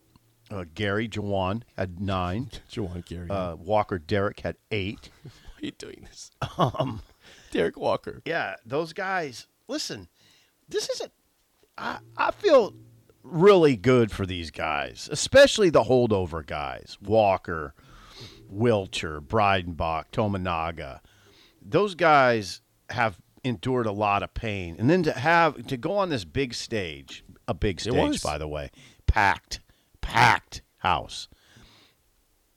Uh, 0.51 0.65
Gary 0.75 1.09
Juwan 1.09 1.63
had 1.75 1.99
nine. 1.99 2.51
Juwan 2.71 3.03
Gary. 3.05 3.29
Uh, 3.29 3.55
Walker 3.55 3.97
Derrick 3.97 4.41
had 4.41 4.57
eight. 4.69 5.09
Why 5.23 5.31
are 5.61 5.65
you 5.65 5.71
doing 5.71 6.05
this? 6.07 6.29
Um, 6.57 7.01
Derrick 7.51 7.77
Walker. 7.77 8.21
Yeah, 8.25 8.55
those 8.65 8.93
guys. 8.93 9.47
Listen, 9.67 10.07
this 10.67 10.87
is 10.89 11.01
a. 11.01 11.11
I 11.77 11.99
I 12.15 12.31
feel 12.31 12.73
really 13.23 13.75
good 13.75 14.11
for 14.11 14.25
these 14.27 14.51
guys, 14.51 15.09
especially 15.11 15.69
the 15.71 15.83
holdover 15.83 16.45
guys. 16.45 16.97
Walker, 17.01 17.73
Wilcher, 18.53 19.19
Breidenbach, 19.19 20.05
Tominaga. 20.11 20.99
Those 21.61 21.95
guys 21.95 22.61
have 22.89 23.19
endured 23.43 23.85
a 23.85 23.91
lot 23.91 24.23
of 24.23 24.33
pain, 24.33 24.75
and 24.79 24.89
then 24.89 25.03
to 25.03 25.13
have 25.13 25.67
to 25.67 25.77
go 25.77 25.95
on 25.97 26.09
this 26.09 26.25
big 26.25 26.53
stage, 26.53 27.23
a 27.47 27.53
big 27.53 27.79
stage, 27.79 28.21
by 28.21 28.37
the 28.37 28.47
way, 28.47 28.71
packed, 29.07 29.59
packed 30.01 30.61
house, 30.77 31.27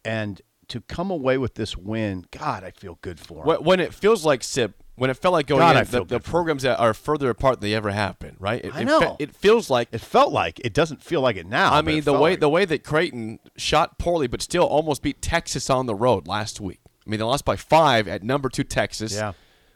and 0.05 0.41
to 0.69 0.81
come 0.81 1.11
away 1.11 1.37
with 1.37 1.55
this 1.55 1.77
win, 1.77 2.25
God, 2.31 2.65
I 2.65 2.71
feel 2.71 2.99
good 3.03 3.21
for 3.21 3.45
When, 3.45 3.63
when 3.63 3.81
it 3.81 3.93
feels 3.93 4.25
like 4.25 4.43
Sip, 4.43 4.83
when 4.95 5.11
it 5.11 5.19
felt 5.19 5.33
like 5.33 5.47
going 5.47 5.61
God, 5.61 5.77
in, 5.77 5.85
the, 5.91 6.05
the 6.05 6.21
programs 6.21 6.63
that 6.63 6.79
are 6.79 6.95
further 6.95 7.29
apart 7.29 7.61
than 7.61 7.69
they 7.69 7.77
ever 7.77 7.91
have 7.91 8.19
been, 8.19 8.32
right? 8.43 8.63
It, 8.65 8.75
I 8.75 8.81
it 8.83 8.85
know. 8.85 9.01
fe- 9.01 9.17
it 9.21 9.35
feels 9.35 9.71
like 9.71 9.89
It 9.93 10.01
felt 10.03 10.33
like 10.33 10.61
it 10.61 10.75
doesn't 10.75 11.03
feel 11.03 11.21
like 11.23 11.37
it 11.37 11.47
now. 11.47 11.73
I 11.73 11.81
mean, 11.81 12.03
the 12.03 12.13
way 12.13 12.33
like- 12.33 12.41
the 12.41 12.49
way 12.51 12.65
that 12.67 12.85
Creighton 12.85 13.39
shot 13.57 13.99
poorly, 13.99 14.27
but 14.27 14.43
still 14.43 14.65
almost 14.65 15.03
beat 15.03 15.23
Texas 15.23 15.71
on 15.71 15.87
the 15.87 15.95
road 15.95 16.27
last 16.27 16.61
week. 16.61 16.81
I 17.07 17.11
mean, 17.11 17.19
they 17.19 17.25
lost 17.25 17.45
by 17.45 17.57
five 17.57 18.07
at 18.09 18.23
number 18.23 18.49
two 18.49 18.65
Texas. 18.65 19.15
Yeah. 19.15 19.33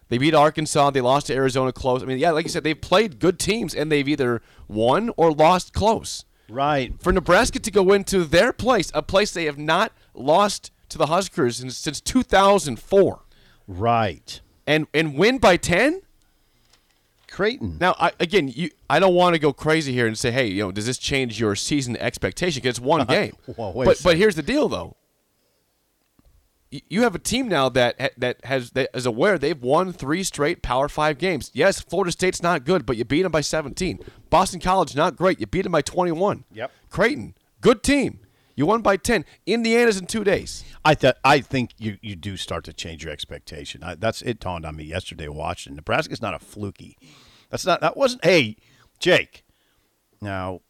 They 0.09 0.19
beat 0.19 0.35
Arkansas. 0.35 0.91
They 0.91 1.01
lost 1.01 1.27
to 1.29 1.35
Arizona 1.35 1.73
close. 1.73 2.03
I 2.03 2.07
mean, 2.07 2.19
yeah, 2.19 2.31
like 2.31 2.45
you 2.45 2.49
said, 2.51 2.63
they've 2.63 2.81
played 2.81 3.19
good 3.19 3.39
teams 3.41 3.75
and 3.75 3.91
they've 3.91 4.07
either 4.07 4.41
won 4.69 5.11
or 5.17 5.33
lost 5.33 5.73
close. 5.73 6.25
right. 6.49 6.95
For 7.03 7.13
Nebraska 7.13 7.59
to 7.59 7.71
go 7.73 7.93
into 7.93 8.23
their 8.25 8.53
place, 8.53 8.91
a 8.95 9.03
place 9.03 9.33
they 9.33 9.47
have 9.47 9.59
not 9.59 9.91
lost 10.15 10.71
to 10.91 10.99
the 10.99 11.07
Huskers 11.07 11.57
since, 11.57 11.77
since 11.77 12.01
2004, 12.01 13.21
Right. 13.67 14.41
and 14.67 14.87
and 14.95 15.17
win 15.19 15.39
by 15.39 15.57
10. 15.57 16.03
Creighton. 17.37 17.77
Now, 17.79 17.95
I, 17.99 18.13
again, 18.19 18.49
you, 18.49 18.71
I 18.89 18.99
don't 18.99 19.15
want 19.15 19.35
to 19.35 19.39
go 19.39 19.53
crazy 19.53 19.93
here 19.93 20.07
and 20.07 20.17
say, 20.17 20.31
hey, 20.31 20.47
you 20.47 20.63
know, 20.63 20.73
does 20.73 20.87
this 20.87 20.97
change 20.97 21.39
your 21.39 21.55
season 21.55 21.95
expectation? 21.99 22.63
Because 22.63 22.79
it's 22.79 22.81
one 22.81 23.05
game. 23.07 23.35
But 23.57 24.01
but 24.03 24.17
here's 24.17 24.37
the 24.37 24.43
deal, 24.43 24.71
though. 24.71 24.97
You 26.71 27.03
have 27.03 27.15
a 27.15 27.19
team 27.19 27.47
now 27.47 27.69
that 27.69 28.15
that 28.17 28.43
has 28.47 28.71
that 28.71 28.89
is 28.95 29.05
aware 29.05 29.37
they've 29.37 29.61
won 29.61 29.93
three 29.93 30.23
straight 30.25 30.63
Power 30.63 30.89
Five 30.89 31.19
games. 31.19 31.51
Yes, 31.53 31.79
Florida 31.79 32.11
State's 32.11 32.43
not 32.43 32.65
good, 32.65 32.87
but 32.87 32.97
you 32.97 33.05
beat 33.05 33.23
them 33.23 33.33
by 33.33 33.43
17. 33.43 33.99
Boston 34.31 34.59
College 34.59 34.97
not 34.97 35.15
great, 35.15 35.39
you 35.39 35.47
beat 35.47 35.63
them 35.63 35.73
by 35.73 35.83
21. 35.83 36.45
Yep. 36.53 36.73
Creighton, 36.89 37.35
good 37.61 37.83
team, 37.83 38.21
you 38.57 38.65
won 38.65 38.81
by 38.81 38.97
10. 38.97 39.27
Indiana's 39.45 39.99
in 39.99 40.07
two 40.07 40.25
days. 40.25 40.65
I 40.85 40.95
thought 40.95 41.19
I 41.23 41.41
think 41.41 41.73
you, 41.77 41.99
you 42.01 42.17
do 42.17 42.39
start 42.39 42.65
to 42.65 42.73
change 42.73 43.05
your 43.05 43.13
expectation. 43.13 43.85
I, 43.85 43.95
that's 43.95 44.23
it 44.23 44.41
dawned 44.41 44.65
on 44.65 44.77
me 44.77 44.85
yesterday 44.85 45.29
watching. 45.29 45.77
Nebraska's 45.77 46.23
not 46.23 46.33
a 46.33 46.39
fluky. 46.39 46.97
That's 47.51 47.67
not 47.67 47.81
that 47.81 47.97
wasn't 47.97 48.25
hey, 48.25 48.57
Jake. 48.99 49.45
Now, 50.21 50.61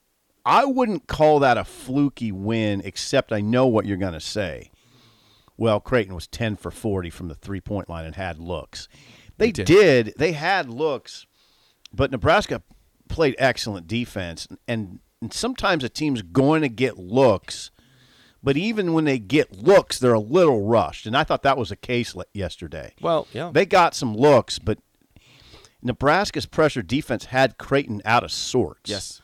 I 0.45 0.65
wouldn't 0.65 1.07
call 1.07 1.41
that 1.41 1.59
a 1.59 1.65
fluky 1.65 2.33
win 2.33 2.83
except 2.85 3.33
I 3.33 3.41
know 3.41 3.67
what 3.67 3.87
you're 3.87 3.97
going 3.97 4.13
to 4.13 4.21
say. 4.21 4.71
Well, 5.57 5.81
Creighton 5.81 6.15
was 6.15 6.27
10 6.27 6.57
for 6.57 6.71
40 6.71 7.11
from 7.11 7.29
the 7.29 7.35
three-point 7.35 7.89
line 7.89 8.05
and 8.05 8.15
had 8.15 8.39
looks. 8.39 8.89
They 9.39 9.53
did. 9.53 9.67
did. 9.67 10.15
They 10.19 10.33
had 10.33 10.69
looks, 10.69 11.27
but 11.93 12.11
Nebraska 12.11 12.63
played 13.09 13.37
excellent 13.39 13.87
defense 13.87 14.47
and, 14.69 15.01
and 15.23 15.33
sometimes 15.33 15.83
a 15.85 15.89
team's 15.89 16.23
going 16.23 16.63
to 16.63 16.69
get 16.69 16.99
looks 16.99 17.71
but 18.47 18.57
even 18.57 18.93
when 18.93 19.07
they 19.07 19.19
get 19.19 19.61
looks, 19.61 19.99
they're 19.99 20.13
a 20.13 20.21
little 20.21 20.65
rushed. 20.65 21.05
And 21.05 21.17
I 21.17 21.25
thought 21.25 21.43
that 21.43 21.59
was 21.59 21.71
the 21.71 21.77
case 21.77 22.15
yesterday. 22.33 22.95
Well, 23.01 23.27
yeah. 23.33 23.51
They 23.53 23.67
got 23.67 23.93
some 23.93 24.17
looks, 24.17 24.61
but 24.61 24.79
Nebraska's 25.83 26.47
pressure 26.47 26.83
defense 26.83 27.27
had 27.27 27.59
Creighton 27.59 28.03
out 28.05 28.25
of 28.25 28.33
sorts. 28.33 28.91
Yes. 28.91 29.21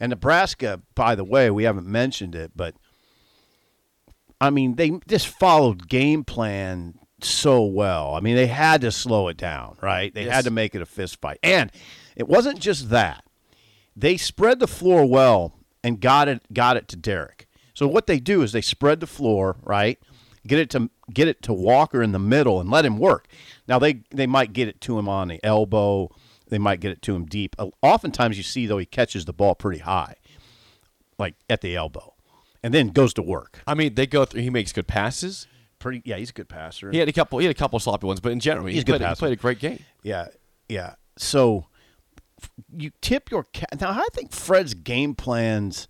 And 0.00 0.10
Nebraska, 0.10 0.80
by 0.94 1.14
the 1.14 1.24
way, 1.24 1.50
we 1.50 1.64
haven't 1.64 1.86
mentioned 1.86 2.34
it, 2.34 2.52
but 2.56 2.74
I 4.40 4.50
mean, 4.50 4.74
they 4.74 4.90
just 5.06 5.28
followed 5.28 5.88
game 5.88 6.24
plan 6.24 6.98
so 7.22 7.62
well. 7.64 8.14
I 8.14 8.20
mean, 8.20 8.34
they 8.34 8.48
had 8.48 8.80
to 8.80 8.90
slow 8.90 9.28
it 9.28 9.36
down, 9.36 9.76
right? 9.80 10.12
They 10.12 10.24
Yes. 10.24 10.34
had 10.34 10.44
to 10.46 10.50
make 10.50 10.74
it 10.74 10.82
a 10.82 10.86
fist 10.86 11.20
fight. 11.20 11.38
And 11.42 11.70
it 12.16 12.26
wasn't 12.28 12.58
just 12.58 12.90
that. 12.90 13.24
They 13.94 14.16
spread 14.16 14.58
the 14.58 14.66
floor 14.66 15.04
well 15.06 15.54
and 15.84 16.00
got 16.00 16.26
it 16.28 16.42
got 16.52 16.76
it 16.76 16.88
to 16.88 16.96
Derrick. 16.96 17.46
So 17.74 17.86
what 17.86 18.06
they 18.06 18.18
do 18.18 18.42
is 18.42 18.50
they 18.52 18.60
spread 18.60 18.98
the 19.00 19.06
floor, 19.06 19.56
right? 19.62 19.98
Get 20.46 20.58
it 20.58 20.70
to 20.70 20.90
get 21.12 21.28
it 21.28 21.42
to 21.42 21.52
Walker 21.52 22.02
in 22.02 22.12
the 22.12 22.18
middle 22.18 22.60
and 22.60 22.70
let 22.70 22.84
him 22.84 22.98
work. 22.98 23.28
Now 23.68 23.78
they 23.78 24.02
they 24.10 24.26
might 24.26 24.52
get 24.52 24.68
it 24.68 24.80
to 24.82 24.98
him 24.98 25.08
on 25.08 25.28
the 25.28 25.40
elbow. 25.44 26.10
They 26.48 26.58
might 26.58 26.80
get 26.80 26.90
it 26.92 27.00
to 27.02 27.14
him 27.14 27.26
deep. 27.26 27.54
Uh, 27.58 27.68
Oftentimes 27.80 28.36
you 28.36 28.42
see 28.42 28.66
though 28.66 28.78
he 28.78 28.86
catches 28.86 29.24
the 29.24 29.32
ball 29.32 29.54
pretty 29.54 29.80
high, 29.80 30.16
like 31.18 31.34
at 31.48 31.60
the 31.60 31.76
elbow, 31.76 32.14
and 32.62 32.74
then 32.74 32.88
goes 32.88 33.14
to 33.14 33.22
work. 33.22 33.62
I 33.66 33.74
mean, 33.74 33.94
they 33.94 34.06
go 34.06 34.24
through. 34.24 34.42
He 34.42 34.50
makes 34.50 34.72
good 34.72 34.88
passes. 34.88 35.46
Pretty 35.78 36.02
yeah, 36.04 36.16
he's 36.16 36.30
a 36.30 36.34
good 36.34 36.48
passer. 36.48 36.90
He 36.90 36.98
had 36.98 37.08
a 37.08 37.12
couple. 37.12 37.38
He 37.38 37.46
had 37.46 37.54
a 37.54 37.58
couple 37.58 37.78
sloppy 37.78 38.06
ones, 38.06 38.20
but 38.20 38.32
in 38.32 38.40
general, 38.40 38.66
he 38.66 38.74
He's 38.74 38.84
good 38.84 39.00
played, 39.00 39.08
he 39.08 39.14
played 39.16 39.32
a 39.32 39.36
great 39.36 39.58
game. 39.60 39.78
Yeah, 40.02 40.26
yeah. 40.68 40.94
So 41.16 41.66
you 42.76 42.90
tip 43.00 43.30
your 43.30 43.44
cap. 43.44 43.80
Now 43.80 43.90
I 43.90 44.06
think 44.12 44.32
Fred's 44.32 44.74
game 44.74 45.14
plans 45.14 45.88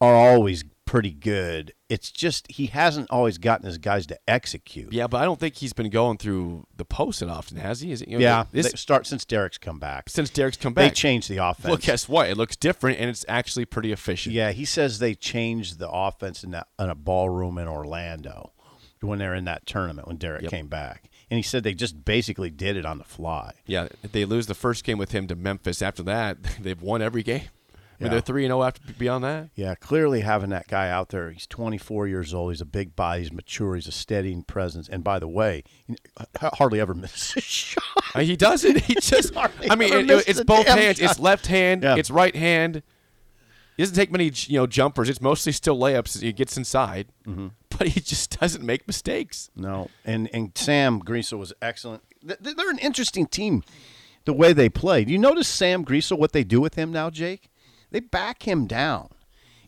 are 0.00 0.14
always 0.14 0.64
pretty 0.84 1.10
good. 1.12 1.72
It's 1.90 2.10
just 2.10 2.50
he 2.50 2.66
hasn't 2.66 3.10
always 3.10 3.36
gotten 3.36 3.66
his 3.66 3.76
guys 3.76 4.06
to 4.06 4.18
execute. 4.28 4.92
Yeah, 4.92 5.08
but 5.08 5.20
I 5.20 5.24
don't 5.24 5.38
think 5.40 5.56
he's 5.56 5.72
been 5.72 5.90
going 5.90 6.18
through 6.18 6.66
the 6.76 6.84
post 6.84 7.20
that 7.20 7.28
often, 7.28 7.56
has 7.58 7.80
he? 7.80 7.90
Is 7.90 8.00
it, 8.00 8.08
you 8.08 8.16
know, 8.18 8.22
yeah. 8.22 8.44
This, 8.52 8.70
they 8.70 8.76
start 8.76 9.06
since 9.08 9.24
Derrick's 9.24 9.58
come 9.58 9.78
back. 9.80 10.08
since 10.08 10.30
Derrick's 10.30 10.56
come 10.56 10.72
back, 10.72 10.90
They 10.90 10.94
changed 10.94 11.28
the 11.28 11.38
offense. 11.38 11.68
Well, 11.68 11.76
guess 11.78 12.08
what? 12.08 12.30
It 12.30 12.36
looks 12.36 12.54
different, 12.56 13.00
and 13.00 13.10
it's 13.10 13.24
actually 13.28 13.64
pretty 13.64 13.90
efficient. 13.92 14.34
Yeah, 14.34 14.52
he 14.52 14.64
says 14.64 15.00
they 15.00 15.14
changed 15.14 15.78
the 15.80 15.90
offense 15.90 16.44
in, 16.44 16.52
that, 16.52 16.68
in 16.78 16.88
a 16.88 16.94
ballroom 16.94 17.58
in 17.58 17.66
Orlando 17.68 18.52
when 19.00 19.18
they're 19.18 19.34
in 19.34 19.46
that 19.46 19.66
tournament 19.66 20.06
when 20.06 20.16
Derrick 20.16 20.42
Yep. 20.42 20.50
came 20.50 20.68
back. 20.68 21.10
And 21.30 21.36
he 21.38 21.42
said 21.42 21.62
they 21.62 21.74
just 21.74 22.04
basically 22.04 22.50
did 22.50 22.76
it 22.76 22.84
on 22.84 22.98
the 22.98 23.04
fly. 23.04 23.52
Yeah, 23.66 23.88
they 24.12 24.24
lose 24.24 24.46
the 24.46 24.54
first 24.54 24.84
game 24.84 24.98
with 24.98 25.12
him 25.12 25.26
to 25.28 25.36
Memphis. 25.36 25.80
After 25.80 26.02
that, 26.04 26.38
they've 26.60 26.80
won 26.80 27.02
every 27.02 27.22
game. 27.22 27.48
I 28.00 28.04
mean, 28.04 28.12
they're 28.12 28.20
three 28.22 28.44
and 28.44 28.50
zero 28.50 28.62
after 28.62 28.80
beyond 28.94 29.24
that. 29.24 29.50
Yeah, 29.54 29.74
clearly 29.74 30.20
having 30.22 30.50
that 30.50 30.68
guy 30.68 30.88
out 30.88 31.10
there, 31.10 31.30
he's 31.30 31.46
24 31.46 32.06
years 32.08 32.32
old. 32.32 32.52
He's 32.52 32.60
a 32.62 32.64
big 32.66 32.96
body. 32.96 33.20
He's 33.22 33.32
mature. 33.32 33.74
He's 33.74 33.86
a 33.86 33.92
steadying 33.92 34.42
presence. 34.42 34.88
And 34.88 35.04
by 35.04 35.18
the 35.18 35.28
way, 35.28 35.64
he 35.86 35.96
hardly 36.40 36.80
ever 36.80 36.94
misses 36.94 37.36
a 37.36 37.40
shot. 37.40 37.82
Uh, 38.14 38.20
he 38.20 38.36
doesn't. 38.36 38.80
He 38.84 38.94
just. 39.00 39.36
I 39.36 39.74
mean, 39.76 40.08
it- 40.10 40.28
it's 40.28 40.42
both 40.42 40.66
hands. 40.66 40.98
It's 40.98 41.18
left 41.18 41.46
hand. 41.46 41.82
Yeah. 41.82 41.96
It's 41.96 42.10
right 42.10 42.34
hand. 42.34 42.82
He 43.76 43.82
doesn't 43.82 43.96
take 43.96 44.10
many, 44.10 44.30
you 44.46 44.58
know, 44.58 44.66
jumpers. 44.66 45.08
It's 45.08 45.20
mostly 45.22 45.52
still 45.52 45.78
layups 45.78 46.20
he 46.20 46.32
gets 46.32 46.56
inside. 46.56 47.08
Mm-hmm. 47.26 47.48
But 47.78 47.88
he 47.88 48.00
just 48.00 48.38
doesn't 48.40 48.64
make 48.64 48.86
mistakes. 48.86 49.50
No, 49.56 49.88
and 50.04 50.28
and 50.34 50.52
Sam 50.54 51.00
Griesel 51.00 51.38
was 51.38 51.52
excellent. 51.62 52.02
Th- 52.26 52.38
th- 52.42 52.56
They're 52.56 52.70
an 52.70 52.78
interesting 52.78 53.26
team, 53.26 53.62
the 54.26 54.34
way 54.34 54.52
they 54.52 54.68
play. 54.68 55.04
Do 55.04 55.12
you 55.12 55.18
notice 55.18 55.48
Sam 55.48 55.82
Griesel 55.84 56.18
what 56.18 56.32
they 56.32 56.44
do 56.44 56.60
with 56.60 56.74
him 56.74 56.92
now, 56.92 57.08
Jake? 57.08 57.49
They 57.90 58.00
back 58.00 58.42
him 58.44 58.66
down. 58.66 59.08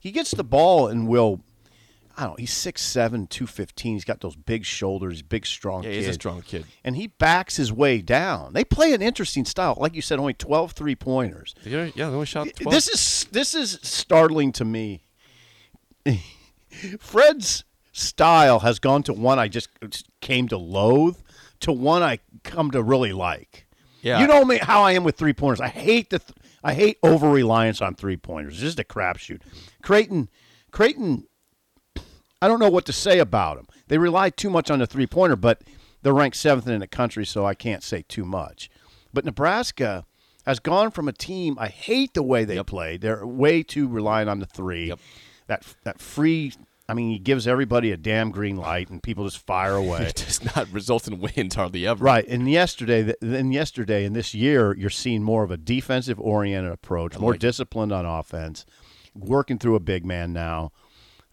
He 0.00 0.10
gets 0.10 0.32
the 0.32 0.44
ball 0.44 0.88
and 0.88 1.06
will. 1.08 1.40
I 2.16 2.24
don't 2.24 2.30
know. 2.32 2.36
He's 2.36 2.52
6'7", 2.52 3.28
215. 3.30 3.94
He's 3.94 4.04
got 4.04 4.20
those 4.20 4.36
big 4.36 4.66
shoulders, 4.66 5.22
big 5.22 5.46
strong 5.46 5.82
Yeah, 5.82 5.90
kid. 5.90 5.96
he's 5.96 6.08
a 6.08 6.12
strong 6.12 6.42
kid. 6.42 6.66
And 6.84 6.94
he 6.94 7.06
backs 7.06 7.56
his 7.56 7.72
way 7.72 8.02
down. 8.02 8.52
They 8.52 8.64
play 8.64 8.92
an 8.92 9.00
interesting 9.00 9.46
style. 9.46 9.76
Like 9.80 9.94
you 9.94 10.02
said, 10.02 10.18
only 10.18 10.34
12 10.34 10.72
three-pointers. 10.72 11.54
Yeah, 11.64 11.84
yeah, 11.94 12.08
they 12.10 12.14
only 12.14 12.26
shot 12.26 12.48
12. 12.54 12.70
This 12.74 12.88
is 12.88 13.26
this 13.32 13.54
is 13.54 13.78
startling 13.82 14.52
to 14.52 14.64
me. 14.66 15.04
Fred's 16.98 17.64
style 17.92 18.60
has 18.60 18.78
gone 18.78 19.02
to 19.04 19.12
one 19.12 19.38
I 19.38 19.48
just 19.48 19.68
came 20.20 20.48
to 20.48 20.56
loathe 20.56 21.16
to 21.60 21.72
one 21.72 22.02
I 22.02 22.18
come 22.42 22.70
to 22.72 22.82
really 22.82 23.12
like. 23.12 23.66
Yeah. 24.00 24.20
You 24.20 24.26
know 24.26 24.44
me 24.44 24.58
how 24.58 24.82
I 24.82 24.92
am 24.92 25.04
with 25.04 25.16
three 25.16 25.32
pointers. 25.32 25.60
I 25.60 25.68
hate 25.68 26.10
the 26.10 26.18
th- 26.18 26.36
I 26.62 26.74
hate 26.74 26.98
over 27.02 27.28
reliance 27.28 27.80
on 27.80 27.94
three 27.94 28.16
pointers. 28.16 28.60
This 28.60 28.72
is 28.74 28.78
a 28.78 28.84
crapshoot. 28.84 29.40
Creighton, 29.82 30.28
Creighton. 30.70 31.26
I 32.40 32.48
don't 32.48 32.60
know 32.60 32.70
what 32.70 32.86
to 32.86 32.92
say 32.92 33.18
about 33.18 33.56
them. 33.56 33.66
They 33.88 33.98
rely 33.98 34.30
too 34.30 34.50
much 34.50 34.70
on 34.70 34.78
the 34.78 34.86
three 34.86 35.06
pointer, 35.06 35.36
but 35.36 35.62
they're 36.02 36.12
ranked 36.12 36.36
seventh 36.36 36.68
in 36.68 36.80
the 36.80 36.86
country, 36.86 37.24
so 37.24 37.46
I 37.46 37.54
can't 37.54 37.82
say 37.82 38.04
too 38.08 38.24
much. 38.24 38.70
But 39.12 39.24
Nebraska 39.24 40.04
has 40.44 40.58
gone 40.58 40.90
from 40.90 41.08
a 41.08 41.12
team. 41.12 41.56
I 41.58 41.68
hate 41.68 42.14
the 42.14 42.22
way 42.22 42.44
they 42.44 42.62
play. 42.62 42.96
They're 42.96 43.26
way 43.26 43.62
too 43.62 43.86
reliant 43.86 44.28
on 44.28 44.40
the 44.40 44.46
three. 44.46 44.88
Yep. 44.88 44.98
That 45.46 45.74
that 45.84 46.00
free. 46.00 46.52
I 46.88 46.94
mean, 46.94 47.10
he 47.10 47.18
gives 47.18 47.46
everybody 47.46 47.92
a 47.92 47.96
damn 47.96 48.30
green 48.30 48.56
light, 48.56 48.90
and 48.90 49.02
people 49.02 49.24
just 49.24 49.38
fire 49.46 49.74
away. 49.76 50.02
It 50.06 50.16
does 50.16 50.44
not 50.56 50.68
result 50.72 51.06
in 51.08 51.20
wins 51.20 51.54
hardly 51.54 51.86
ever. 51.86 52.04
Right, 52.04 52.26
and 52.26 52.50
yesterday, 52.50 53.04
th- 53.04 53.16
then 53.20 53.52
yesterday, 53.52 54.04
and 54.04 54.14
this 54.16 54.34
year, 54.34 54.76
you're 54.76 54.90
seeing 54.90 55.22
more 55.22 55.44
of 55.44 55.50
a 55.50 55.56
defensive 55.56 56.18
oriented 56.20 56.72
approach, 56.72 57.18
more 57.18 57.30
like 57.32 57.36
it. 57.36 57.40
disciplined 57.40 57.92
on 57.92 58.04
offense, 58.04 58.66
working 59.14 59.58
through 59.58 59.76
a 59.76 59.80
big 59.80 60.04
man 60.04 60.32
now. 60.32 60.72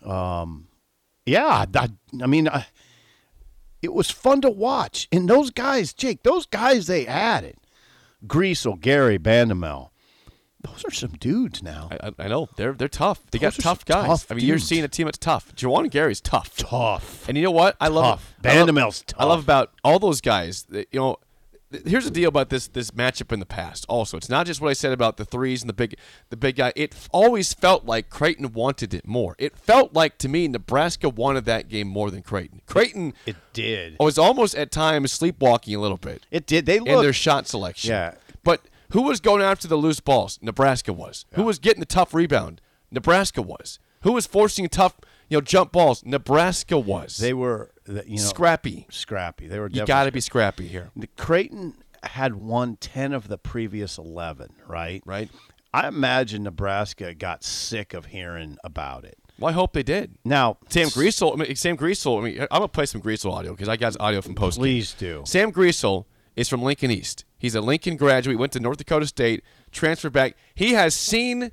Um, 0.05 0.67
yeah, 1.25 1.65
I, 1.75 1.89
I 2.21 2.27
mean, 2.27 2.47
I, 2.47 2.67
it 3.81 3.93
was 3.93 4.09
fun 4.09 4.41
to 4.41 4.49
watch, 4.49 5.07
and 5.11 5.29
those 5.29 5.49
guys, 5.51 5.93
Jake, 5.93 6.23
those 6.23 6.45
guys 6.45 6.87
they 6.87 7.07
added, 7.07 7.55
Griesel, 8.25 8.79
Gary, 8.79 9.17
Bandoumel, 9.17 9.89
those 10.73 10.85
are 10.85 10.91
some 10.91 11.11
dudes 11.19 11.61
now. 11.63 11.89
I, 12.01 12.11
I- 12.17 12.27
know 12.27 12.49
they're 12.55 12.73
they're 12.73 12.88
tough. 12.88 13.19
They 13.31 13.38
Those 13.39 13.57
got 13.57 13.63
tough 13.63 13.85
guys. 13.85 14.05
tough 14.07 14.31
I 14.31 14.35
mean, 14.35 14.45
you're 14.45 14.57
dudes. 14.57 14.67
seeing 14.67 14.83
a 14.83 14.88
team 14.88 15.05
that's 15.05 15.17
tough. 15.17 15.53
Juwan 15.55 15.89
Gary's 15.89 16.21
tough. 16.21 16.55
Tough. 16.57 17.27
And 17.27 17.38
you 17.38 17.43
know 17.43 17.51
what? 17.51 17.75
I 17.79 17.88
love 17.88 18.05
Tough. 18.19 18.35
I 18.53 18.59
love- 18.59 18.67
Bandoumel's 18.69 19.03
I 19.17 19.25
love 19.25 19.43
about 19.43 19.71
all 19.83 19.99
those 19.99 20.21
guys. 20.21 20.63
that, 20.69 20.88
You 20.91 20.99
know, 20.99 21.17
th- 21.71 21.83
here's 21.85 22.05
the 22.05 22.11
deal 22.11 22.29
about 22.29 22.49
this 22.49 22.67
this 22.67 22.91
matchup 22.91 23.31
in 23.31 23.39
the 23.39 23.45
past. 23.45 23.85
Also, 23.89 24.17
it's 24.17 24.29
not 24.29 24.45
just 24.45 24.61
what 24.61 24.69
I 24.69 24.73
said 24.73 24.91
about 24.91 25.17
the 25.17 25.25
threes 25.25 25.61
and 25.61 25.69
the 25.69 25.73
big 25.73 25.95
the 26.29 26.38
big 26.38 26.55
guy. 26.57 26.71
It 26.75 26.93
f- 26.93 27.09
always 27.11 27.53
felt 27.53 27.85
like 27.85 28.09
Creighton 28.09 28.51
wanted 28.53 28.93
it 28.93 29.07
more. 29.07 29.35
It 29.39 29.57
felt 29.57 29.93
like 29.93 30.17
to 30.19 30.29
me 30.29 30.47
Nebraska 30.47 31.09
wanted 31.09 31.45
that 31.45 31.67
game 31.69 31.88
more 31.88 32.11
than 32.11 32.21
Creighton. 32.21 32.61
Creighton 32.67 33.13
It 33.25 33.35
did. 33.53 33.97
was 33.99 34.17
almost 34.17 34.55
at 34.55 34.71
times 34.71 35.11
sleepwalking 35.11 35.73
a 35.75 35.79
little 35.79 35.97
bit 35.97 36.25
It 36.31 36.45
did. 36.45 36.65
They 36.65 36.77
in 36.77 36.83
their 36.85 37.13
shot 37.13 37.47
selection. 37.47 37.89
Yeah. 37.91 38.13
But 38.43 38.61
who 38.91 39.03
was 39.03 39.19
going 39.19 39.41
after 39.41 39.67
the 39.67 39.75
loose 39.75 40.00
balls? 40.00 40.39
Nebraska 40.41 40.93
was. 40.93 41.25
Who 41.34 41.43
was 41.43 41.60
getting 41.60 41.79
the 41.79 41.86
tough 41.86 42.13
rebound? 42.13 42.62
Nebraska 42.91 43.41
was. 43.41 43.79
Who 44.01 44.13
was 44.13 44.25
forcing 44.25 44.67
tough, 44.69 44.98
you 45.27 45.38
know, 45.38 45.41
jump 45.41 45.72
balls? 45.72 46.03
Nebraska 46.05 46.77
was. 46.77 47.17
They 47.17 47.34
were, 47.34 47.72
you 47.88 48.15
know, 48.15 48.22
scrappy. 48.22 48.88
Scrappy. 48.89 49.48
They 49.48 49.60
were. 49.60 49.69
You 49.69 49.86
got 49.86 50.05
to 50.05 50.12
be 50.12 50.22
scrappy 50.22 50.67
here. 50.67 50.91
Creighton 51.17 51.75
had 52.03 52.36
won 52.36 52.77
10 52.77 53.13
of 53.13 53.27
the 53.27 53.38
previous 53.38 53.98
11, 53.98 54.53
right? 54.67 55.03
Right. 55.05 55.29
I 55.74 55.88
imagine 55.88 56.43
Nebraska 56.43 57.13
got 57.13 57.43
sick 57.43 57.93
of 57.93 58.08
hearing 58.08 58.58
about 58.63 59.05
it. 59.05 59.17
Well, 59.38 59.50
I 59.50 59.53
hope 59.53 59.74
they 59.74 59.84
did. 59.84 60.15
Now, 60.25 60.58
Sam 60.69 60.88
Griesel, 60.88 61.34
I 61.34 61.36
mean, 61.36 61.55
Sam 61.55 61.77
Griesel. 61.77 62.19
I 62.19 62.24
mean, 62.24 62.39
I'm 62.41 62.48
gonna 62.50 62.67
play 62.67 62.86
some 62.86 63.01
Griesel 63.01 63.31
audio 63.31 63.51
because 63.51 63.69
I 63.69 63.77
got 63.77 63.88
his 63.88 63.98
audio 63.98 64.22
from 64.22 64.36
post. 64.36 64.58
Please 64.58 64.93
do. 64.93 65.24
Sam 65.25 65.51
Griesel 65.51 66.05
is 66.39 66.48
from 66.48 66.62
Lincoln 66.62 66.89
East. 66.89 67.25
He's 67.38 67.53
a 67.53 67.60
Lincoln 67.62 67.98
graduate. 67.98 68.38
Went 68.38 68.53
to 68.53 68.60
North 68.62 68.77
Dakota 68.77 69.05
State, 69.08 69.43
transferred 69.72 70.13
back. 70.13 70.38
He 70.55 70.72
has 70.74 70.96
seen 70.96 71.51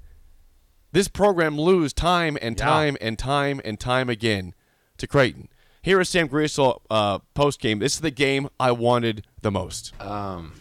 this 0.92 1.08
program 1.08 1.58
lose 1.58 1.92
time 1.92 2.38
and 2.40 2.56
Yeah. 2.58 2.64
time 2.64 2.96
and 3.00 3.18
time 3.18 3.60
and 3.64 3.80
time 3.80 4.08
again 4.08 4.54
to 4.98 5.06
Creighton. 5.08 5.48
Here 5.82 6.00
is 6.00 6.08
Sam 6.08 6.28
Griesel 6.28 6.80
uh, 6.88 7.18
post 7.34 7.60
game. 7.60 7.80
This 7.80 7.94
is 7.94 8.00
the 8.00 8.10
game 8.12 8.48
I 8.60 8.70
wanted 8.70 9.26
the 9.42 9.50
most. 9.50 9.92
Um, 10.00 10.52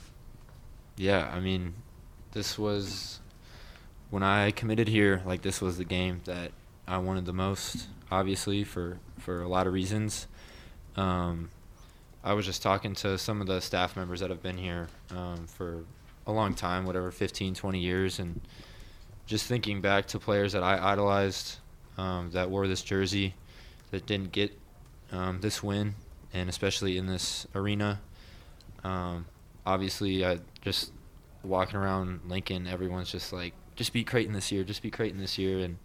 yeah, 0.98 1.32
I 1.34 1.40
mean, 1.40 1.76
this 2.32 2.58
was 2.58 3.20
when 4.10 4.24
I 4.24 4.50
committed 4.52 4.88
here. 4.88 5.22
Like 5.24 5.44
this 5.44 5.62
was 5.62 5.78
the 5.78 5.86
game 5.86 6.22
that 6.26 6.52
I 6.88 6.98
wanted 6.98 7.26
the 7.26 7.34
most. 7.34 7.88
Obviously, 8.12 8.64
for 8.64 8.98
for 9.20 9.42
a 9.42 9.48
lot 9.48 9.68
of 9.68 9.74
reasons. 9.74 10.28
Um, 10.96 11.50
I 12.26 12.34
was 12.34 12.48
just 12.48 12.64
talking 12.64 12.96
to 12.96 13.20
some 13.20 13.40
of 13.40 13.46
the 13.46 13.60
staff 13.60 13.96
members 13.96 14.20
that 14.22 14.32
have 14.32 14.42
been 14.42 14.58
here 14.58 14.88
um, 15.12 15.46
for 15.46 15.86
a 16.26 16.32
long 16.32 16.56
time, 16.56 16.84
whatever, 16.84 17.12
15, 17.12 17.54
20 17.54 17.80
years, 17.80 18.18
and 18.18 18.42
just 19.28 19.46
thinking 19.46 19.80
back 19.80 20.08
to 20.08 20.20
players 20.20 20.54
that 20.54 20.64
I 20.64 20.92
idolized 20.92 21.58
um, 22.00 22.32
that 22.32 22.50
wore 22.50 22.68
this 22.68 22.82
jersey 22.82 23.36
that 23.92 24.08
didn't 24.08 24.32
get 24.32 24.58
um, 25.12 25.40
this 25.42 25.62
win, 25.62 25.94
and 26.34 26.50
especially 26.50 26.98
in 26.98 27.06
this 27.06 27.46
arena. 27.54 28.02
Um, 28.84 29.28
obviously, 29.64 30.26
I 30.26 30.40
just 30.62 30.92
walking 31.44 31.76
around 31.76 32.22
Lincoln, 32.28 32.66
everyone's 32.66 33.12
just 33.12 33.34
like, 33.34 33.54
just 33.76 33.94
beat 33.94 34.08
Creighton 34.08 34.34
this 34.34 34.52
year, 34.52 34.64
just 34.64 34.82
beat 34.82 34.94
Creighton 34.94 35.20
this 35.20 35.38
year, 35.38 35.60
and 35.60 35.78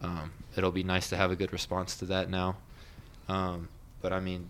um, 0.00 0.32
it'll 0.56 0.72
be 0.72 0.82
nice 0.82 1.10
to 1.10 1.18
have 1.18 1.30
a 1.30 1.36
good 1.36 1.52
response 1.52 1.98
to 1.98 2.06
that 2.06 2.30
now. 2.30 2.56
Um, 3.28 3.68
but 4.00 4.14
I 4.14 4.20
mean, 4.20 4.48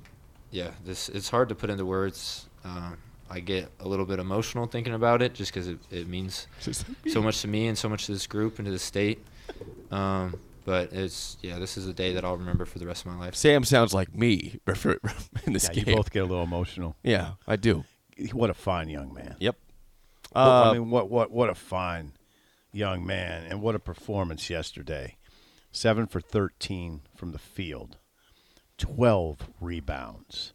yeah, 0.55 0.71
this 0.85 1.09
it's 1.09 1.29
hard 1.29 1.49
to 1.49 1.55
put 1.55 1.69
into 1.71 1.85
words. 1.85 2.47
Um, 2.65 2.97
I 3.29 3.41
get 3.41 3.71
a 3.81 3.89
little 3.89 4.07
bit 4.07 4.19
emotional 4.21 4.67
thinking 4.67 4.95
about 4.95 5.21
it, 5.21 5.35
just 5.35 5.53
because 5.53 5.67
it, 5.69 5.79
it 5.91 6.07
means 6.07 6.47
so 7.09 7.21
much 7.21 7.41
to 7.43 7.49
me 7.49 7.67
and 7.67 7.77
so 7.77 7.89
much 7.89 8.07
to 8.07 8.13
this 8.13 8.27
group 8.27 8.59
and 8.59 8.67
to 8.67 8.71
the 8.73 8.79
state. 8.79 9.25
Um, 9.91 10.39
but 10.65 10.93
it's 10.93 11.37
yeah, 11.43 11.59
this 11.59 11.77
is 11.77 11.87
a 11.89 11.93
day 11.93 12.15
that 12.15 12.25
I'll 12.25 12.37
remember 12.37 12.65
for 12.65 12.79
the 12.79 12.87
rest 12.87 13.05
of 13.05 13.13
my 13.13 13.19
life. 13.19 13.35
Sam 13.35 13.65
sounds 13.65 13.93
like 13.93 14.15
me 14.15 14.61
in 15.47 15.53
this 15.53 15.65
Yeah, 15.69 15.75
game. 15.75 15.85
you 15.89 15.97
both 15.97 16.11
get 16.13 16.21
a 16.21 16.27
little 16.27 16.45
emotional. 16.45 16.97
yeah, 17.03 17.33
I 17.49 17.57
do. 17.57 17.85
What 18.33 18.49
a 18.51 18.55
fine 18.55 18.89
young 18.89 19.13
man. 19.13 19.35
Yep. 19.41 19.57
Uh, 20.35 20.71
I 20.71 20.73
mean, 20.75 20.91
what 20.91 21.11
what 21.11 21.31
what 21.33 21.51
a 21.51 21.55
fine 21.55 22.13
young 22.73 23.05
man, 23.05 23.45
and 23.51 23.61
what 23.61 23.75
a 23.75 23.79
performance 23.81 24.49
yesterday. 24.49 25.17
Seven 25.73 26.07
for 26.07 26.21
thirteen 26.21 27.01
from 27.17 27.33
the 27.33 27.39
field, 27.39 27.97
twelve 28.79 29.49
rebounds, 29.61 30.53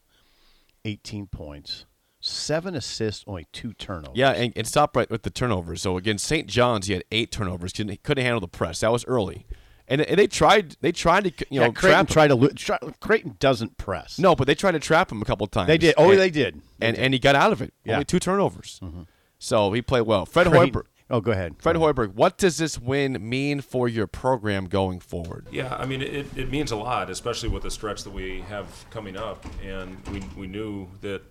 eighteen 0.86 1.28
points, 1.28 1.86
seven 2.20 2.76
assists, 2.76 3.24
only 3.28 3.48
two 3.52 3.74
turnovers. 3.74 4.18
Yeah, 4.18 4.32
and, 4.32 4.54
and 4.56 4.68
stop 4.68 4.96
right 4.96 5.10
with 5.10 5.24
the 5.24 5.30
turnovers. 5.30 5.82
So 5.82 5.98
again, 5.98 6.18
St. 6.18 6.48
John's, 6.48 6.88
he 6.88 6.94
had 6.94 7.04
eight 7.12 7.32
turnovers. 7.32 7.74
Couldn't, 7.74 8.02
couldn't 8.04 8.24
handle 8.24 8.42
the 8.42 8.48
press. 8.48 8.82
That 8.82 8.92
was 8.92 9.06
early, 9.06 9.46
and, 9.88 10.02
and 10.02 10.18
they 10.20 10.28
tried. 10.28 10.76
They 10.82 10.92
tried 10.92 11.24
to 11.26 11.30
you 11.50 11.62
yeah. 11.62 11.68
know 11.68 11.72
Creighton 11.72 11.92
trap. 11.92 12.10
him. 12.10 12.14
tried 12.14 12.28
to 12.28 12.36
lo- 12.36 12.50
try, 12.56 12.78
Creighton 13.00 13.36
doesn't 13.40 13.78
press. 13.78 14.20
No, 14.20 14.36
but 14.36 14.48
they 14.48 14.56
tried 14.56 14.72
to 14.74 14.80
trap 14.80 15.12
him 15.12 15.22
a 15.22 15.26
couple 15.26 15.48
times. 15.48 15.68
they 15.68 15.78
did. 15.78 15.96
Oh, 15.98 16.12
and, 16.12 16.20
they 16.20 16.30
did. 16.30 16.62
They 16.80 16.88
and 16.88 16.96
did. 16.96 17.06
and 17.06 17.14
he 17.14 17.20
got 17.20 17.36
out 17.36 17.52
of 17.52 17.62
it. 17.62 17.74
Yeah. 17.84 17.94
Only 17.94 18.06
two 18.06 18.20
turnovers. 18.20 18.80
Mm-hmm. 18.84 19.04
So 19.38 19.72
he 19.72 19.82
played 19.82 20.02
well. 20.02 20.26
Fred 20.26 20.48
Creighton- 20.48 20.82
Hoiberg. 20.82 20.86
Oh, 21.12 21.22
go 21.22 21.32
ahead. 21.32 21.56
Fred 21.58 21.74
Go. 21.74 21.82
Hoiberg. 21.82 22.14
What 22.14 22.38
does 22.38 22.58
this 22.58 22.78
win 22.78 23.18
mean 23.28 23.62
for 23.62 23.88
your 23.88 24.06
program 24.06 24.66
going 24.66 25.00
forward? 25.00 25.48
Yeah, 25.52 25.76
I 25.76 25.86
mean, 25.86 26.02
it, 26.02 26.28
it 26.38 26.52
means 26.52 26.72
a 26.72 26.76
lot, 26.76 27.10
especially 27.10 27.50
with 27.50 27.64
the 27.64 27.72
stretch 27.72 28.04
that 28.04 28.12
we 28.12 28.42
have 28.42 28.68
coming 28.92 29.18
up. 29.18 29.44
And 29.64 29.98
we, 30.10 30.22
we 30.38 30.48
knew 30.48 30.88
that, 31.02 31.22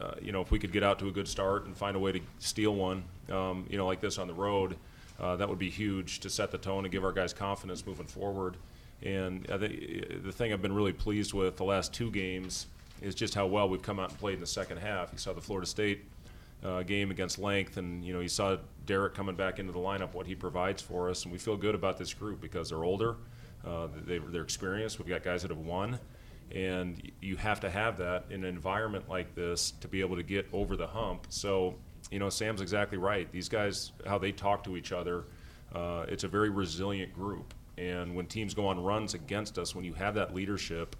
uh, 0.00 0.14
you 0.20 0.32
know, 0.32 0.40
if 0.40 0.50
we 0.50 0.58
could 0.58 0.72
get 0.72 0.82
out 0.82 0.98
to 0.98 1.08
a 1.08 1.12
good 1.12 1.28
start 1.28 1.66
and 1.66 1.76
find 1.76 1.96
a 1.96 2.00
way 2.00 2.12
to 2.12 2.20
steal 2.40 2.74
one, 2.74 3.04
um, 3.30 3.66
you 3.70 3.78
know, 3.78 3.86
like 3.86 4.00
this 4.00 4.18
on 4.18 4.26
the 4.26 4.34
road, 4.34 4.76
uh, 5.20 5.36
that 5.36 5.48
would 5.48 5.58
be 5.58 5.70
huge 5.70 6.20
to 6.20 6.30
set 6.30 6.50
the 6.50 6.58
tone 6.58 6.84
and 6.84 6.90
give 6.90 7.04
our 7.04 7.12
guys 7.12 7.32
confidence 7.32 7.86
moving 7.86 8.06
forward. 8.06 8.56
And 9.02 9.46
I 9.52 9.58
think 9.58 10.24
the 10.24 10.32
thing 10.32 10.52
I've 10.52 10.60
been 10.60 10.74
really 10.74 10.92
pleased 10.92 11.32
with 11.34 11.56
the 11.56 11.64
last 11.64 11.94
two 11.94 12.10
games 12.10 12.66
is 13.00 13.14
just 13.14 13.34
how 13.34 13.46
well 13.46 13.68
we've 13.68 13.82
come 13.82 14.00
out 14.00 14.10
and 14.10 14.18
played 14.18 14.34
in 14.34 14.40
the 14.40 14.46
second 14.46 14.78
half. 14.78 15.10
You 15.12 15.18
saw 15.18 15.32
the 15.32 15.40
Florida 15.40 15.66
State 15.66 16.04
uh, 16.64 16.82
game 16.82 17.10
against 17.10 17.38
length, 17.38 17.76
and 17.76 18.04
you 18.04 18.12
know 18.12 18.20
you 18.20 18.28
saw 18.28 18.56
Derrick 18.86 19.14
coming 19.14 19.36
back 19.36 19.58
into 19.58 19.72
the 19.72 19.78
lineup, 19.78 20.14
what 20.14 20.26
he 20.26 20.34
provides 20.34 20.82
for 20.82 21.08
us, 21.08 21.24
and 21.24 21.32
we 21.32 21.38
feel 21.38 21.56
good 21.56 21.74
about 21.74 21.96
this 21.98 22.12
group 22.12 22.40
because 22.40 22.70
they're 22.70 22.84
older, 22.84 23.16
uh, 23.66 23.88
they, 24.04 24.18
they're 24.18 24.42
experienced. 24.42 24.98
We've 24.98 25.08
got 25.08 25.22
guys 25.22 25.42
that 25.42 25.50
have 25.50 25.58
won, 25.58 25.98
and 26.54 27.10
you 27.20 27.36
have 27.36 27.60
to 27.60 27.70
have 27.70 27.96
that 27.98 28.26
in 28.30 28.44
an 28.44 28.50
environment 28.50 29.08
like 29.08 29.34
this 29.34 29.72
to 29.80 29.88
be 29.88 30.00
able 30.00 30.16
to 30.16 30.22
get 30.22 30.46
over 30.52 30.76
the 30.76 30.86
hump. 30.86 31.26
So 31.30 31.74
you 32.10 32.18
know 32.18 32.28
Sam's 32.28 32.60
exactly 32.60 32.98
right. 32.98 33.30
These 33.32 33.48
guys, 33.48 33.92
how 34.06 34.18
they 34.18 34.32
talk 34.32 34.64
to 34.64 34.76
each 34.76 34.92
other, 34.92 35.24
uh, 35.74 36.04
it's 36.08 36.24
a 36.24 36.28
very 36.28 36.50
resilient 36.50 37.14
group. 37.14 37.54
And 37.78 38.14
when 38.14 38.26
teams 38.26 38.52
go 38.52 38.66
on 38.66 38.82
runs 38.82 39.14
against 39.14 39.58
us, 39.58 39.74
when 39.74 39.84
you 39.86 39.94
have 39.94 40.14
that 40.16 40.34
leadership, 40.34 40.96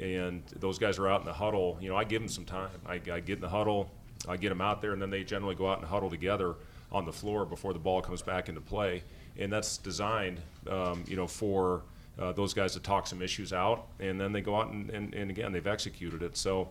and 0.00 0.42
those 0.56 0.78
guys 0.78 0.98
are 0.98 1.08
out 1.08 1.20
in 1.20 1.26
the 1.26 1.32
huddle, 1.32 1.76
you 1.80 1.88
know, 1.90 1.96
I 1.96 2.04
give 2.04 2.22
them 2.22 2.28
some 2.28 2.44
time. 2.44 2.70
I, 2.86 2.94
I 2.94 3.20
get 3.20 3.36
in 3.36 3.40
the 3.40 3.48
huddle, 3.48 3.90
I 4.28 4.36
get 4.36 4.50
them 4.50 4.60
out 4.60 4.80
there, 4.82 4.92
and 4.92 5.00
then 5.00 5.10
they 5.10 5.24
generally 5.24 5.54
go 5.54 5.70
out 5.70 5.78
and 5.78 5.86
huddle 5.86 6.10
together 6.10 6.54
on 6.92 7.04
the 7.04 7.12
floor 7.12 7.44
before 7.44 7.72
the 7.72 7.78
ball 7.78 8.00
comes 8.02 8.22
back 8.22 8.48
into 8.48 8.60
play. 8.60 9.02
And 9.38 9.52
that's 9.52 9.76
designed, 9.78 10.40
um, 10.70 11.04
you 11.06 11.16
know, 11.16 11.26
for 11.26 11.82
uh, 12.18 12.32
those 12.32 12.54
guys 12.54 12.72
to 12.72 12.80
talk 12.80 13.06
some 13.06 13.20
issues 13.20 13.52
out, 13.52 13.88
and 14.00 14.18
then 14.20 14.32
they 14.32 14.40
go 14.40 14.56
out 14.56 14.70
and, 14.70 14.88
and, 14.90 15.14
and 15.14 15.30
again, 15.30 15.52
they've 15.52 15.66
executed 15.66 16.22
it. 16.22 16.36
So, 16.36 16.68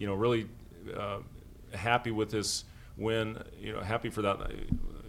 you 0.00 0.06
know, 0.06 0.14
really 0.14 0.48
uh, 0.96 1.18
happy 1.72 2.10
with 2.10 2.30
this 2.30 2.64
win. 2.96 3.38
You 3.60 3.74
know, 3.74 3.80
happy 3.80 4.10
for 4.10 4.22
that. 4.22 4.50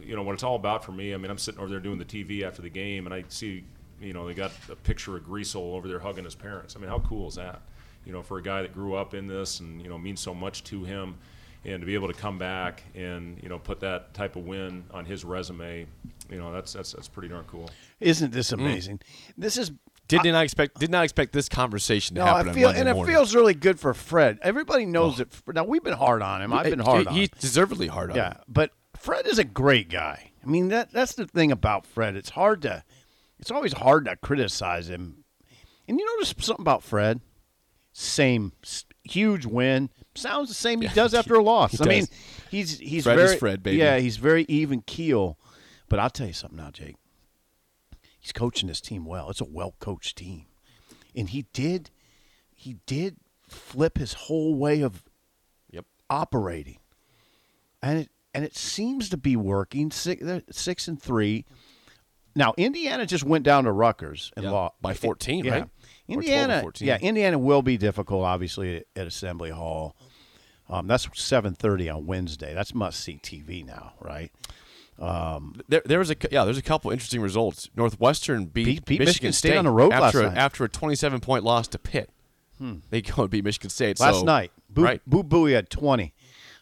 You 0.02 0.16
know, 0.16 0.22
what 0.24 0.34
it's 0.34 0.44
all 0.44 0.56
about 0.56 0.84
for 0.84 0.92
me. 0.92 1.14
I 1.14 1.18
mean, 1.18 1.32
I'm 1.32 1.38
sitting 1.38 1.60
over 1.60 1.70
there 1.70 1.80
doing 1.80 1.98
the 2.00 2.06
TV 2.06 2.44
after 2.44 2.62
the 2.62 2.70
game, 2.70 3.06
and 3.06 3.14
I 3.14 3.24
see, 3.30 3.64
you 4.02 4.14
know, 4.14 4.28
they 4.28 4.34
got 4.34 4.52
a 4.72 4.76
picture 4.76 5.16
of 5.18 5.24
Griesel 5.24 5.74
over 5.74 5.88
there 5.88 6.00
hugging 6.00 6.24
his 6.26 6.36
parents. 6.36 6.76
I 6.76 6.80
mean, 6.80 6.90
how 6.90 7.00
cool 7.00 7.28
is 7.28 7.36
that? 7.36 7.62
You 8.06 8.14
know, 8.14 8.22
for 8.22 8.38
a 8.38 8.42
guy 8.44 8.62
that 8.62 8.74
grew 8.74 8.96
up 8.96 9.14
in 9.14 9.28
this 9.28 9.60
and 9.60 9.82
you 9.82 9.90
know 9.90 9.98
means 9.98 10.20
so 10.20 10.34
much 10.34 10.64
to 10.66 10.84
him, 10.84 11.18
and 11.66 11.82
to 11.82 11.86
be 11.86 11.94
able 11.94 12.08
to 12.08 12.14
come 12.14 12.38
back 12.38 12.84
and 12.96 13.40
you 13.42 13.50
know 13.50 13.60
put 13.60 13.80
that 13.82 14.14
type 14.14 14.36
of 14.36 14.46
win 14.46 14.86
on 14.92 15.06
his 15.06 15.26
resume, 15.26 15.86
you 16.30 16.38
know 16.38 16.54
that's 16.54 16.74
that's 16.74 16.94
that's 16.94 17.08
pretty 17.08 17.30
darn 17.30 17.46
cool. 17.46 17.70
Isn't 18.00 18.32
this 18.32 18.52
mm. 18.52 18.54
amazing? 18.54 19.02
This 19.38 19.58
is 19.58 19.72
Did 20.08 20.24
not 20.24 20.36
I 20.36 20.44
expect 20.44 20.80
did 20.80 20.90
not 20.90 21.04
expect 21.04 21.34
this 21.34 21.50
conversation 21.50 22.16
to 22.16 22.22
no, 22.22 22.26
happen 22.28 22.50
I 22.50 22.54
feel 22.54 22.68
Monday 22.68 22.80
and 22.80 22.90
it 22.90 22.94
morning. 22.94 23.16
feels 23.16 23.36
really 23.36 23.54
good 23.54 23.80
for 23.80 23.94
Fred. 23.94 24.40
Everybody 24.42 24.86
knows 24.86 25.18
that. 25.18 25.28
Now 25.48 25.64
we've 25.64 25.84
been 25.84 25.94
hard 25.94 26.22
on 26.22 26.42
him. 26.42 26.54
I've 26.54 26.70
been 26.70 26.80
hard 26.80 27.02
he, 27.02 27.08
on. 27.08 27.14
He's 27.14 27.30
him. 27.30 27.38
deservedly 27.40 27.88
hard 27.88 28.12
on. 28.12 28.16
Yeah, 28.16 28.30
him. 28.30 28.44
but 28.48 28.72
Fred 28.98 29.28
is 29.28 29.40
a 29.40 29.44
great 29.44 29.90
guy. 29.90 30.32
I 30.44 30.48
mean 30.48 30.70
that 30.70 30.92
that's 30.92 31.14
the 31.14 31.28
thing 31.28 31.52
about 31.52 31.86
Fred. 31.86 32.16
It's 32.16 32.30
hard 32.30 32.62
to 32.64 32.84
it's 33.40 33.52
always 33.52 33.74
hard 33.74 34.06
to 34.06 34.16
criticize 34.18 34.90
him. 34.90 35.24
And 35.88 36.00
you 36.00 36.06
notice 36.18 36.36
something 36.40 36.62
about 36.62 36.84
Fred? 36.84 37.22
Same 37.94 38.52
huge 39.04 39.46
win. 39.46 39.90
Sounds 40.16 40.50
the 40.50 40.56
same 40.56 40.82
he 40.82 40.88
does 40.90 41.14
after 41.14 41.36
a 41.36 41.44
loss. 41.44 41.80
I 41.80 41.86
mean, 41.86 42.00
does. 42.02 42.10
he's 42.50 42.80
he's 42.80 43.04
Fred 43.04 43.20
is 43.20 43.26
very 43.30 43.38
Fred, 43.38 43.64
baby. 43.64 43.78
Yeah, 43.78 43.98
he's 44.00 44.18
very 44.18 44.46
even 44.50 44.82
keel. 44.82 45.38
But 45.88 46.00
I'll 46.00 46.10
tell 46.10 46.28
you 46.28 46.34
something 46.34 46.58
now, 46.58 46.72
Jake. 46.72 46.96
He's 48.20 48.32
coaching 48.32 48.68
this 48.68 48.82
team 48.82 49.06
well. 49.06 49.30
It's 49.30 49.42
a 49.42 49.46
well 49.46 49.76
coached 49.80 50.18
team. 50.18 50.46
And 51.16 51.30
he 51.30 51.46
did 51.54 51.90
he 52.56 52.78
did 52.86 53.18
flip 53.48 53.98
his 53.98 54.14
whole 54.14 54.56
way 54.56 54.82
of 54.82 55.04
Yep. 55.72 55.86
operating, 56.10 56.80
and 57.82 58.00
it 58.00 58.10
and 58.34 58.44
it 58.46 58.56
seems 58.56 59.10
to 59.10 59.18
be 59.18 59.36
working. 59.36 59.90
Six, 59.92 60.24
six 60.52 60.88
and 60.88 61.02
three. 61.02 61.46
Now 62.40 62.54
Indiana 62.58 63.06
just 63.06 63.24
went 63.24 63.44
down 63.44 63.66
to 63.66 63.72
Rutgers 63.72 64.32
and 64.36 64.46
Yeah, 64.46 64.52
lost 64.52 64.82
by 64.82 64.94
14, 64.96 65.46
yeah. 65.46 65.52
right? 65.52 65.62
Or 65.64 65.68
12 65.68 65.70
or 66.10 66.14
Indiana, 66.14 66.62
14. 66.62 66.88
yeah, 66.88 66.98
Indiana 67.00 67.38
will 67.38 67.62
be 67.62 67.78
difficult, 67.78 68.24
obviously, 68.26 68.84
at, 68.96 69.06
Assembly 69.06 69.52
Hall. 69.52 69.96
Um, 70.68 70.88
that's 70.88 71.08
seven 71.16 71.54
thirty 71.54 71.90
on 71.90 72.06
Wednesday. 72.08 72.54
That's 72.54 72.74
must 72.74 73.00
see 73.00 73.20
TV 73.22 73.66
now, 73.66 73.94
right? 74.00 74.32
There, 75.68 75.82
there 75.86 76.00
was 76.00 76.12
a 76.12 76.16
yeah. 76.32 76.46
There's 76.46 76.58
a 76.58 76.62
couple 76.64 76.92
interesting 76.92 77.22
results. 77.22 77.70
Northwestern 77.76 78.46
beat, 78.46 78.66
Beat- 78.66 78.86
beat 78.86 79.00
Michigan, 79.00 79.06
Michigan 79.30 79.34
State 79.34 79.58
on 79.58 79.66
the 79.66 79.72
road 79.72 79.90
last 79.92 80.02
after 80.16 80.24
night. 80.24 80.32
Hmm. 80.34 80.38
after 80.38 80.64
a 80.66 80.70
27 80.70 81.20
point 81.22 81.44
loss 81.44 81.68
to 81.70 81.80
Pitt. 81.80 82.10
They 82.90 83.02
go 83.02 83.22
and 83.24 83.30
beat 83.32 83.46
Michigan 83.46 83.70
State 83.70 84.00
Last 84.02 84.20
so- 84.20 84.24
night, 84.26 84.52
Boo, 84.70 84.84
right? 84.84 85.02
Boo 85.08 85.24
Buie 85.24 85.54
had 85.54 85.70
twenty. 85.70 86.14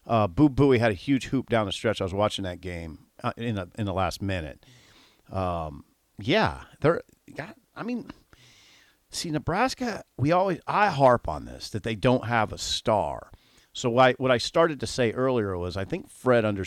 Uh, 0.06 0.28
Boo 0.28 0.48
Buie 0.50 0.80
had 0.80 0.92
a 0.92 0.96
huge 0.96 1.26
hoop 1.28 1.50
down 1.50 1.66
the 1.66 1.72
stretch. 1.72 2.00
I 2.02 2.04
was 2.04 2.13
watching 2.13 2.44
that 2.44 2.62
game 2.62 3.00
uh, 3.24 3.34
in 3.36 3.56
the 3.56 3.68
in 3.80 3.86
the 3.86 3.94
last 3.94 4.22
minute. 4.22 4.63
Um, 5.32 5.86
yeah, 6.20 6.62
they're. 6.82 7.02
I 7.76 7.84
mean, 7.84 8.10
see, 9.10 9.30
Nebraska. 9.32 10.04
We 10.18 10.32
always 10.32 10.60
I 10.68 10.90
harp 10.90 11.28
on 11.28 11.46
this 11.46 11.70
that 11.70 11.84
they 11.84 11.96
don't 11.96 12.26
have 12.26 12.52
a 12.52 12.58
star. 12.58 13.32
So 13.74 13.96
I, 14.00 14.13
what 14.13 14.32
I 14.32 14.40
started 14.40 14.80
to 14.80 14.88
say 14.88 15.12
earlier 15.12 15.56
was 15.56 15.78
I 15.78 15.86
think 15.86 16.10
Fred 16.10 16.46
under, 16.46 16.66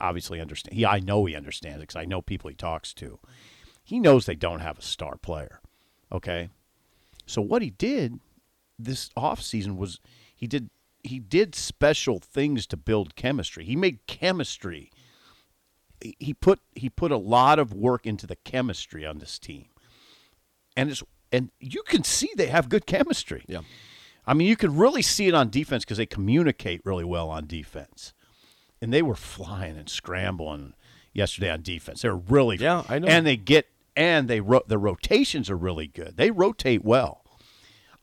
obviously 0.00 0.40
understand. 0.40 0.74
He 0.74 0.86
I 0.86 0.98
know 0.98 1.26
he 1.26 1.36
understands 1.36 1.80
because 1.82 1.96
I 1.96 2.06
know 2.06 2.22
people 2.22 2.48
he 2.48 2.56
talks 2.56 2.94
to. 2.94 3.18
He 3.84 4.00
knows 4.00 4.24
they 4.24 4.34
don't 4.34 4.60
have 4.60 4.78
a 4.78 4.82
star 4.82 5.18
player. 5.18 5.60
Okay, 6.10 6.48
so 7.26 7.42
what 7.42 7.60
he 7.60 7.70
did 7.70 8.20
this 8.78 9.10
offseason 9.10 9.76
was 9.76 10.00
he 10.34 10.46
did 10.46 10.70
he 11.02 11.18
did 11.18 11.54
special 11.54 12.18
things 12.18 12.66
to 12.68 12.76
build 12.76 13.14
chemistry. 13.14 13.64
He 13.64 13.76
made 13.76 14.06
chemistry. 14.06 14.90
He- 16.00 16.34
put 16.34 16.60
he 16.74 16.88
put 16.90 17.10
a 17.12 17.16
lot 17.16 17.58
of 17.58 17.72
work 17.72 18.06
into 18.06 18.26
the 18.26 18.36
chemistry 18.36 19.04
on 19.06 19.18
this 19.18 19.38
team. 19.38 19.66
And 20.76 20.90
it's 20.90 21.02
and 21.32 21.50
you 21.60 21.82
can 21.82 22.04
see 22.04 22.30
they 22.36 22.46
have 22.48 22.68
good 22.68 22.86
chemistry. 22.86 23.44
Yeah. 23.48 23.60
I 24.26 24.34
mean, 24.34 24.48
you 24.48 24.56
could 24.56 24.76
really 24.76 25.02
see 25.02 25.28
it 25.28 25.34
on 25.34 25.50
defense 25.50 25.84
because 25.84 25.98
they 25.98 26.06
communicate 26.06 26.80
really 26.84 27.04
well 27.04 27.28
on 27.30 27.46
defense. 27.46 28.12
And 28.82 28.92
they 28.92 29.02
were 29.02 29.14
flying 29.16 29.76
and 29.78 29.88
scrambling 29.88 30.74
yesterday 31.12 31.50
on 31.50 31.62
defense. 31.62 32.02
They're 32.02 32.14
really 32.16 32.56
Yeah, 32.56 32.84
I 32.88 32.98
know. 32.98 33.08
And 33.08 33.26
they 33.26 33.36
get 33.36 33.66
and 33.96 34.28
they 34.28 34.40
ro- 34.40 34.62
the 34.66 34.78
rotations 34.78 35.48
are 35.48 35.56
really 35.56 35.86
good. 35.86 36.16
They 36.16 36.30
rotate 36.30 36.84
well. 36.84 37.24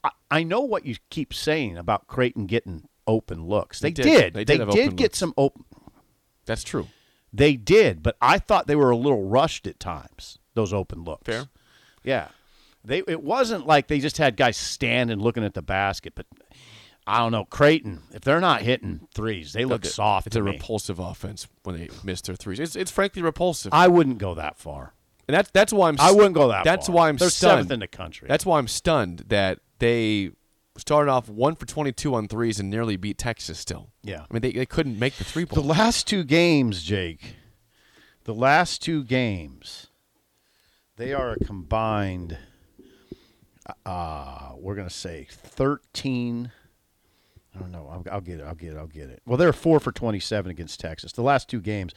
I, 0.03 0.09
I 0.31 0.43
know 0.43 0.61
what 0.61 0.85
you 0.85 0.95
keep 1.09 1.33
saying 1.33 1.77
about 1.77 2.07
Creighton 2.07 2.47
getting 2.47 2.87
open 3.05 3.45
looks. 3.45 3.79
They, 3.79 3.89
They 3.91 4.03
did. 4.03 4.03
did. 4.03 4.33
They, 4.33 4.43
They 4.43 4.57
did 4.57 4.59
have 4.67 4.71
did 4.75 4.95
get 4.95 5.03
looks. 5.11 5.17
some 5.19 5.33
open. 5.37 5.65
That's 6.45 6.63
true. 6.63 6.87
They 7.33 7.55
did, 7.55 8.03
but 8.03 8.15
I 8.21 8.37
thought 8.37 8.67
they 8.67 8.75
were 8.75 8.91
a 8.91 8.95
little 8.97 9.23
rushed 9.27 9.65
at 9.67 9.79
times. 9.79 10.37
Those 10.53 10.71
open 10.71 11.03
looks. 11.03 11.23
Fair. 11.25 11.45
Yeah. 12.03 12.27
They 12.85 12.99
it 13.07 13.23
wasn't 13.23 13.65
like 13.65 13.87
they 13.87 13.99
just 13.99 14.17
had 14.17 14.35
guys 14.37 14.57
standing 14.57 15.19
looking 15.19 15.43
at 15.43 15.53
the 15.53 15.61
basket, 15.61 16.13
but 16.15 16.25
I 17.07 17.17
don't 17.19 17.31
know, 17.31 17.45
Creighton, 17.45 18.03
if 18.13 18.21
they're 18.21 18.39
not 18.39 18.61
hitting 18.61 19.07
threes, 19.15 19.51
they 19.53 19.65
look 19.65 19.81
It's- 19.81 19.95
soft 19.95 20.27
It's 20.27 20.35
a 20.35 20.41
me. 20.41 20.51
repulsive 20.51 20.99
offense 20.99 21.47
when 21.63 21.77
they 21.77 21.89
miss 22.03 22.21
their 22.21 22.35
threes. 22.35 22.59
It's, 22.59 22.75
it's 22.75 22.91
frankly 22.91 23.21
repulsive. 23.21 23.73
I 23.73 23.87
wouldn't 23.87 24.19
go 24.19 24.35
that 24.35 24.57
far. 24.57 24.93
and 25.27 25.35
that's 25.35 25.49
that's 25.51 25.71
why 25.73 25.87
I'm. 25.89 25.95
I 25.99 26.11
wouldn't 26.11 26.35
go 26.35 26.49
that 26.49 26.63
That's 26.65 26.87
far. 26.87 26.95
why 26.95 27.09
I'm 27.09 27.17
They're 27.17 27.29
stunned. 27.29 27.51
seventh 27.51 27.71
in 27.71 27.79
the 27.79 27.87
country. 27.87 28.27
That's 28.27 28.45
why 28.45 28.57
I'm 28.59 28.67
stunned 28.67 29.23
that 29.29 29.59
they 29.79 30.31
started 30.77 31.11
off 31.11 31.29
one 31.29 31.55
for 31.55 31.65
22 31.65 32.15
on 32.15 32.27
threes 32.27 32.59
and 32.59 32.69
nearly 32.69 32.97
beat 32.97 33.17
Texas. 33.17 33.59
Still. 33.59 33.89
Yeah. 34.03 34.25
I 34.29 34.33
mean, 34.33 34.41
they, 34.41 34.51
they 34.51 34.65
couldn't 34.65 34.99
make 34.99 35.15
the 35.15 35.23
three 35.23 35.45
The 35.45 35.61
last 35.61 36.07
two 36.07 36.23
games, 36.23 36.83
Jake, 36.83 37.35
the 38.23 38.33
last 38.33 38.81
two 38.81 39.03
games, 39.03 39.87
they 40.97 41.13
are 41.13 41.31
a 41.31 41.39
combined, 41.39 42.37
uh, 43.85 44.51
we're 44.57 44.75
going 44.75 44.87
to 44.87 44.93
say 44.93 45.27
13. 45.29 46.51
I 47.55 47.59
don't 47.59 47.71
know. 47.71 47.87
I'll, 47.91 48.15
I'll 48.15 48.21
get 48.21 48.39
it. 48.39 48.43
I'll 48.43 48.55
get 48.55 48.73
it. 48.73 48.77
I'll 48.77 48.87
get 48.87 49.09
it. 49.09 49.21
Well, 49.25 49.37
they're 49.37 49.53
four 49.53 49.79
for 49.79 49.91
27 49.91 50.49
against 50.49 50.79
Texas. 50.79 51.11
The 51.11 51.21
last 51.21 51.49
two 51.49 51.61
games, 51.61 51.93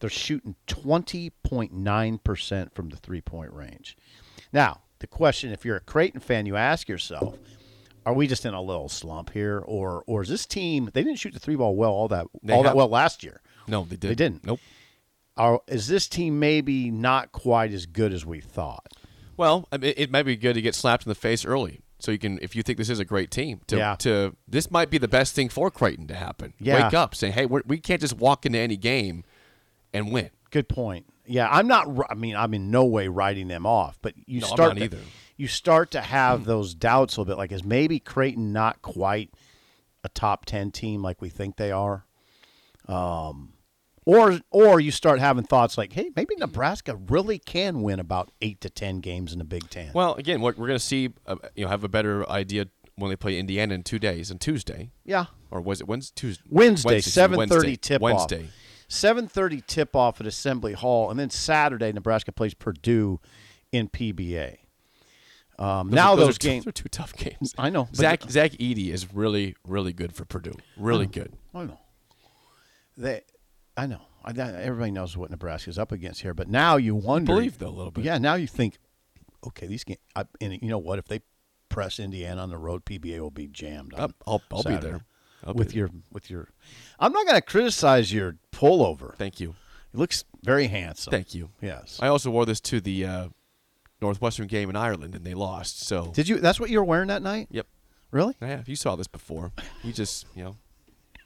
they're 0.00 0.10
shooting 0.10 0.56
20.9% 0.66 2.74
from 2.74 2.88
the 2.88 2.96
three 2.96 3.20
point 3.20 3.52
range. 3.52 3.96
Now, 4.52 4.80
the 5.00 5.06
question 5.06 5.52
if 5.52 5.64
you're 5.64 5.76
a 5.76 5.80
Creighton 5.80 6.20
fan, 6.20 6.46
you 6.46 6.56
ask 6.56 6.88
yourself, 6.88 7.36
are 8.06 8.12
we 8.14 8.26
just 8.26 8.44
in 8.44 8.54
a 8.54 8.60
little 8.62 8.88
slump 8.88 9.30
here, 9.30 9.58
or 9.58 10.04
or 10.06 10.22
is 10.22 10.28
this 10.28 10.46
team? 10.46 10.90
They 10.92 11.02
didn't 11.02 11.18
shoot 11.18 11.32
the 11.32 11.40
three 11.40 11.56
ball 11.56 11.74
well 11.76 11.90
all 11.92 12.08
that 12.08 12.26
They 12.42 12.52
all 12.52 12.62
that 12.62 12.76
well 12.76 12.88
last 12.88 13.22
year. 13.22 13.40
no, 13.66 13.84
they 13.84 13.96
did. 13.96 14.10
They 14.10 14.14
didn't. 14.14 14.44
Nope. 14.46 14.60
Are, 15.36 15.60
is 15.66 15.88
this 15.88 16.06
team 16.08 16.38
maybe 16.38 16.90
not 16.92 17.32
quite 17.32 17.72
as 17.72 17.86
good 17.86 18.12
as 18.12 18.24
we 18.24 18.40
thought? 18.40 18.86
Well, 19.36 19.66
I 19.72 19.78
mean, 19.78 19.94
it 19.96 20.10
might 20.12 20.22
be 20.22 20.36
good 20.36 20.54
to 20.54 20.62
get 20.62 20.76
slapped 20.76 21.06
in 21.06 21.08
the 21.08 21.16
face 21.16 21.44
early, 21.44 21.80
so 21.98 22.12
you 22.12 22.18
can, 22.18 22.38
if 22.40 22.54
you 22.54 22.62
think 22.62 22.78
this 22.78 22.88
is 22.88 23.00
a 23.00 23.04
great 23.04 23.32
team, 23.32 23.60
to, 23.66 23.76
Yeah. 23.76 23.96
to 23.96 24.36
this 24.46 24.70
might 24.70 24.90
be 24.90 24.98
the 24.98 25.08
best 25.08 25.34
thing 25.34 25.48
for 25.48 25.72
Creighton 25.72 26.06
to 26.06 26.14
happen. 26.14 26.54
Yeah. 26.60 26.84
Wake 26.84 26.94
up, 26.94 27.16
saying, 27.16 27.32
"Hey, 27.32 27.46
we're, 27.46 27.62
we 27.66 27.78
can't 27.78 28.00
just 28.00 28.16
walk 28.16 28.46
into 28.46 28.58
any 28.60 28.76
game 28.76 29.24
and 29.92 30.12
win." 30.12 30.30
Good 30.50 30.68
point. 30.68 31.06
Yeah, 31.26 31.48
I'm 31.50 31.66
not. 31.66 31.88
I 32.08 32.14
mean, 32.14 32.36
I'm 32.36 32.54
in 32.54 32.70
no 32.70 32.84
way 32.84 33.08
writing 33.08 33.48
them 33.48 33.66
off, 33.66 33.98
but 34.02 34.14
you 34.26 34.38
No, 34.40 34.46
I'm 34.46 34.52
start 34.52 34.74
not 34.76 34.84
either. 34.84 34.98
You 35.36 35.48
start 35.48 35.90
to 35.92 36.00
have 36.00 36.44
those 36.44 36.74
doubts 36.74 37.16
a 37.16 37.20
little 37.20 37.32
bit. 37.32 37.38
Like, 37.38 37.52
is 37.52 37.64
maybe 37.64 37.98
Creighton 37.98 38.52
not 38.52 38.82
quite 38.82 39.30
a 40.02 40.08
top 40.08 40.44
ten 40.44 40.70
team 40.70 41.02
like 41.02 41.20
we 41.20 41.28
think 41.28 41.56
they 41.56 41.72
are? 41.72 42.06
Um, 42.86 43.54
or 44.06 44.38
or 44.50 44.80
you 44.80 44.90
start 44.90 45.18
having 45.18 45.44
thoughts 45.44 45.78
like, 45.78 45.92
hey, 45.92 46.10
maybe 46.14 46.34
Nebraska 46.36 46.96
really 47.08 47.38
can 47.38 47.82
win 47.82 47.98
about 47.98 48.30
eight 48.42 48.60
to 48.60 48.70
ten 48.70 49.00
games 49.00 49.32
in 49.32 49.38
the 49.38 49.44
Big 49.44 49.68
Ten. 49.70 49.90
Well, 49.94 50.14
again, 50.14 50.40
we're, 50.40 50.52
we're 50.52 50.66
going 50.66 50.78
to 50.78 50.84
see, 50.84 51.10
uh, 51.26 51.36
you 51.54 51.64
know, 51.64 51.70
have 51.70 51.84
a 51.84 51.88
better 51.88 52.28
idea 52.28 52.66
when 52.96 53.08
they 53.08 53.16
play 53.16 53.38
Indiana 53.38 53.74
in 53.74 53.82
two 53.82 53.98
days, 53.98 54.30
on 54.30 54.38
Tuesday, 54.38 54.90
yeah, 55.04 55.26
or 55.50 55.60
was 55.60 55.80
it 55.80 55.88
Wednesday? 55.88 56.12
Tuesday. 56.14 56.44
Wednesday, 56.48 57.00
seven 57.00 57.48
thirty 57.48 57.68
Wednesday. 57.68 57.76
tip 57.76 58.02
Wednesday. 58.02 58.44
off. 58.44 58.50
Seven 58.88 59.26
thirty 59.26 59.62
tip 59.66 59.96
off 59.96 60.20
at 60.20 60.26
Assembly 60.26 60.74
Hall, 60.74 61.10
and 61.10 61.18
then 61.18 61.30
Saturday 61.30 61.90
Nebraska 61.92 62.30
plays 62.30 62.54
Purdue 62.54 63.20
in 63.72 63.88
PBA. 63.88 64.58
Um, 65.58 65.90
Those 65.90 65.94
now 65.96 66.12
are, 66.12 66.16
those, 66.16 66.26
those 66.26 66.38
t- 66.38 66.48
games, 66.48 66.66
are 66.66 66.72
two 66.72 66.88
tough 66.88 67.12
games. 67.16 67.54
I 67.58 67.70
know, 67.70 67.84
but- 67.84 67.96
Zach 67.96 68.22
Zach 68.28 68.52
Edey 68.52 68.88
is 68.92 69.12
really 69.14 69.54
really 69.66 69.92
good 69.92 70.14
for 70.14 70.24
Purdue. 70.24 70.54
Really 70.76 71.06
good. 71.06 71.32
I 71.54 71.64
know. 71.64 71.78
They, 72.96 73.22
I 73.76 73.86
know. 73.86 74.00
I, 74.24 74.30
everybody 74.38 74.90
knows 74.90 75.16
what 75.16 75.30
Nebraska's 75.30 75.78
up 75.78 75.92
against 75.92 76.22
here, 76.22 76.32
but 76.32 76.48
now 76.48 76.76
you 76.76 76.94
wonder. 76.94 77.34
believe, 77.34 77.58
though, 77.58 77.68
a 77.68 77.70
little 77.70 77.90
bit. 77.90 78.04
Yeah, 78.04 78.16
now 78.18 78.34
you 78.36 78.46
think, 78.46 78.78
okay, 79.46 79.66
these 79.66 79.84
games. 79.84 79.98
I, 80.16 80.24
and 80.40 80.54
you 80.62 80.68
know 80.68 80.78
what? 80.78 80.98
If 80.98 81.06
they 81.08 81.20
press 81.68 81.98
Indiana 81.98 82.40
on 82.42 82.48
the 82.50 82.56
road, 82.56 82.84
PBA 82.84 83.20
will 83.20 83.30
be 83.30 83.46
jammed. 83.48 83.92
I'll- 83.96 84.12
I'll- 84.26 84.42
I'll 84.50 84.62
be 84.62 84.76
there. 84.76 85.04
I'll 85.46 85.52
be 85.52 85.58
with 85.58 85.68
there. 85.70 85.76
your 85.78 85.90
with 86.10 86.30
your. 86.30 86.48
I'm 86.98 87.12
not 87.12 87.26
going 87.26 87.36
to 87.36 87.42
criticize 87.42 88.12
your 88.12 88.36
pullover. 88.50 89.14
Thank 89.16 89.40
you. 89.40 89.54
It 89.92 89.98
looks 89.98 90.24
very 90.42 90.68
handsome. 90.68 91.10
Thank 91.10 91.34
you. 91.34 91.50
Yes. 91.60 91.98
I 92.00 92.08
also 92.08 92.30
wore 92.30 92.46
this 92.46 92.60
to 92.62 92.80
the 92.80 93.04
uh, 93.04 93.28
Northwestern 94.00 94.46
game 94.46 94.68
in 94.70 94.76
Ireland, 94.76 95.14
and 95.14 95.24
they 95.24 95.34
lost. 95.34 95.80
So 95.80 96.12
Did 96.14 96.28
you? 96.28 96.38
That's 96.38 96.60
what 96.60 96.70
you 96.70 96.78
were 96.78 96.84
wearing 96.84 97.08
that 97.08 97.22
night. 97.22 97.48
Yep. 97.50 97.66
Really? 98.10 98.34
Oh, 98.40 98.46
yeah, 98.46 98.62
you 98.66 98.76
saw 98.76 98.96
this 98.96 99.06
before. 99.08 99.52
You 99.82 99.92
just 99.92 100.26
you 100.34 100.44
know 100.44 100.56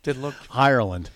didn't 0.03 0.23
look. 0.23 0.35
Ireland. 0.51 1.11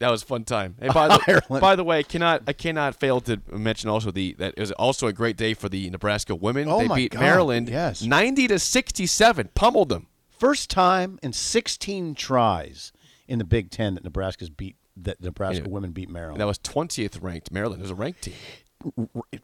That 0.00 0.10
was 0.12 0.22
a 0.22 0.26
fun 0.26 0.44
time. 0.44 0.76
Hey, 0.80 0.90
by 0.94 1.08
the, 1.08 1.20
Ireland. 1.26 1.60
by 1.60 1.74
the 1.74 1.82
way, 1.82 1.98
I 1.98 2.02
cannot 2.04 2.42
I 2.46 2.52
cannot 2.52 2.94
fail 2.94 3.20
to 3.22 3.40
mention 3.50 3.90
also 3.90 4.10
the 4.12 4.34
that 4.38 4.54
it 4.56 4.60
was 4.60 4.70
also 4.72 5.08
a 5.08 5.12
great 5.12 5.36
day 5.36 5.54
for 5.54 5.68
the 5.68 5.90
Nebraska 5.90 6.36
women. 6.36 6.68
Oh, 6.68 6.78
they 6.78 6.86
my 6.86 6.94
beat 6.94 7.12
God, 7.12 7.20
Maryland 7.20 7.68
yes. 7.68 8.02
ninety 8.02 8.46
to 8.46 8.58
sixty 8.60 9.06
seven, 9.06 9.48
pummeled 9.54 9.88
them. 9.88 10.06
First 10.30 10.70
time 10.70 11.18
in 11.20 11.32
16 11.32 12.14
tries 12.14 12.92
in 13.26 13.40
the 13.40 13.44
Big 13.44 13.72
Ten 13.72 13.94
that 13.96 14.04
Nebraska's 14.04 14.50
beat 14.50 14.76
that 14.96 15.20
Nebraska 15.20 15.64
Yeah. 15.64 15.68
women 15.70 15.90
beat 15.90 16.08
Maryland. 16.08 16.36
And 16.36 16.40
that 16.42 16.46
was 16.46 16.60
20th 16.60 17.20
ranked 17.20 17.50
Maryland. 17.50 17.80
It 17.80 17.82
was 17.82 17.90
a 17.90 17.96
ranked 17.96 18.22
team. 18.22 18.34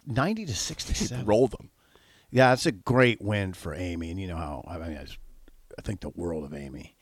Ninety 0.06 0.44
to 0.46 0.54
sixty-seven. 0.54 1.26
Roll 1.26 1.48
them. 1.48 1.70
Yeah, 2.30 2.50
that's 2.50 2.66
a 2.66 2.72
great 2.72 3.22
win 3.22 3.52
for 3.52 3.74
Amy, 3.74 4.10
and 4.10 4.20
you 4.20 4.26
know 4.26 4.36
how 4.36 4.64
I 4.66 4.78
mean 4.78 4.98
I, 4.98 5.04
just, 5.04 5.18
I 5.78 5.82
think 5.82 6.00
the 6.00 6.10
world 6.10 6.44
of 6.44 6.54
Amy. 6.54 6.96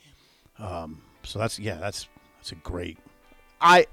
Um, 0.58 1.02
so 1.22 1.38
that's 1.38 1.58
yeah, 1.58 1.76
that's 1.76 2.08
that's 2.38 2.52
a 2.52 2.56
great. 2.56 2.98
I 3.60 3.86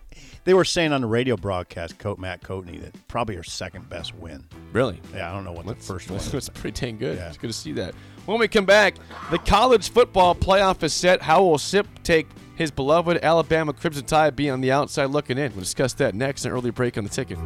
they 0.44 0.54
were 0.54 0.66
saying 0.66 0.94
on 0.94 1.02
the 1.02 1.08
radio 1.08 1.38
broadcast, 1.38 2.00
Coat 2.00 2.18
Matt 2.18 2.42
Coatney, 2.42 2.82
that 2.82 3.08
probably 3.08 3.36
her 3.36 3.44
second 3.44 3.88
best 3.88 4.16
win. 4.16 4.44
Really? 4.74 5.00
Yeah, 5.14 5.30
I 5.30 5.34
don't 5.34 5.44
know 5.44 5.52
what 5.52 5.68
the 5.68 5.76
first 5.76 6.10
one. 6.10 6.18
That's, 6.18 6.28
is. 6.28 6.32
that's 6.32 6.50
pretty 6.50 6.80
dang 6.80 6.98
good. 6.98 7.18
Yeah. 7.18 7.28
It's 7.28 7.38
good 7.38 7.52
to 7.52 7.54
see 7.54 7.72
that. 7.74 7.94
When 8.26 8.40
we 8.40 8.48
come 8.48 8.66
back, 8.66 8.96
the 9.32 9.38
college 9.38 9.92
football 9.92 10.36
playoff 10.36 10.82
is 10.84 10.94
set. 10.94 11.22
How 11.22 11.44
will 11.44 11.58
Sip 11.58 11.88
take 12.04 12.28
his 12.56 12.72
beloved 12.72 13.20
Alabama 13.24 13.74
Crimson 13.74 14.06
Tide 14.06 14.36
be 14.36 14.50
on 14.50 14.60
the 14.62 14.72
outside 14.72 15.06
looking 15.06 15.38
in? 15.38 15.52
We'll 15.52 15.62
discuss 15.62 15.94
that 15.94 16.16
next. 16.16 16.46
An 16.46 16.52
early 16.52 16.72
break 16.72 16.98
on 16.98 17.04
the 17.04 17.10
ticket. 17.10 17.38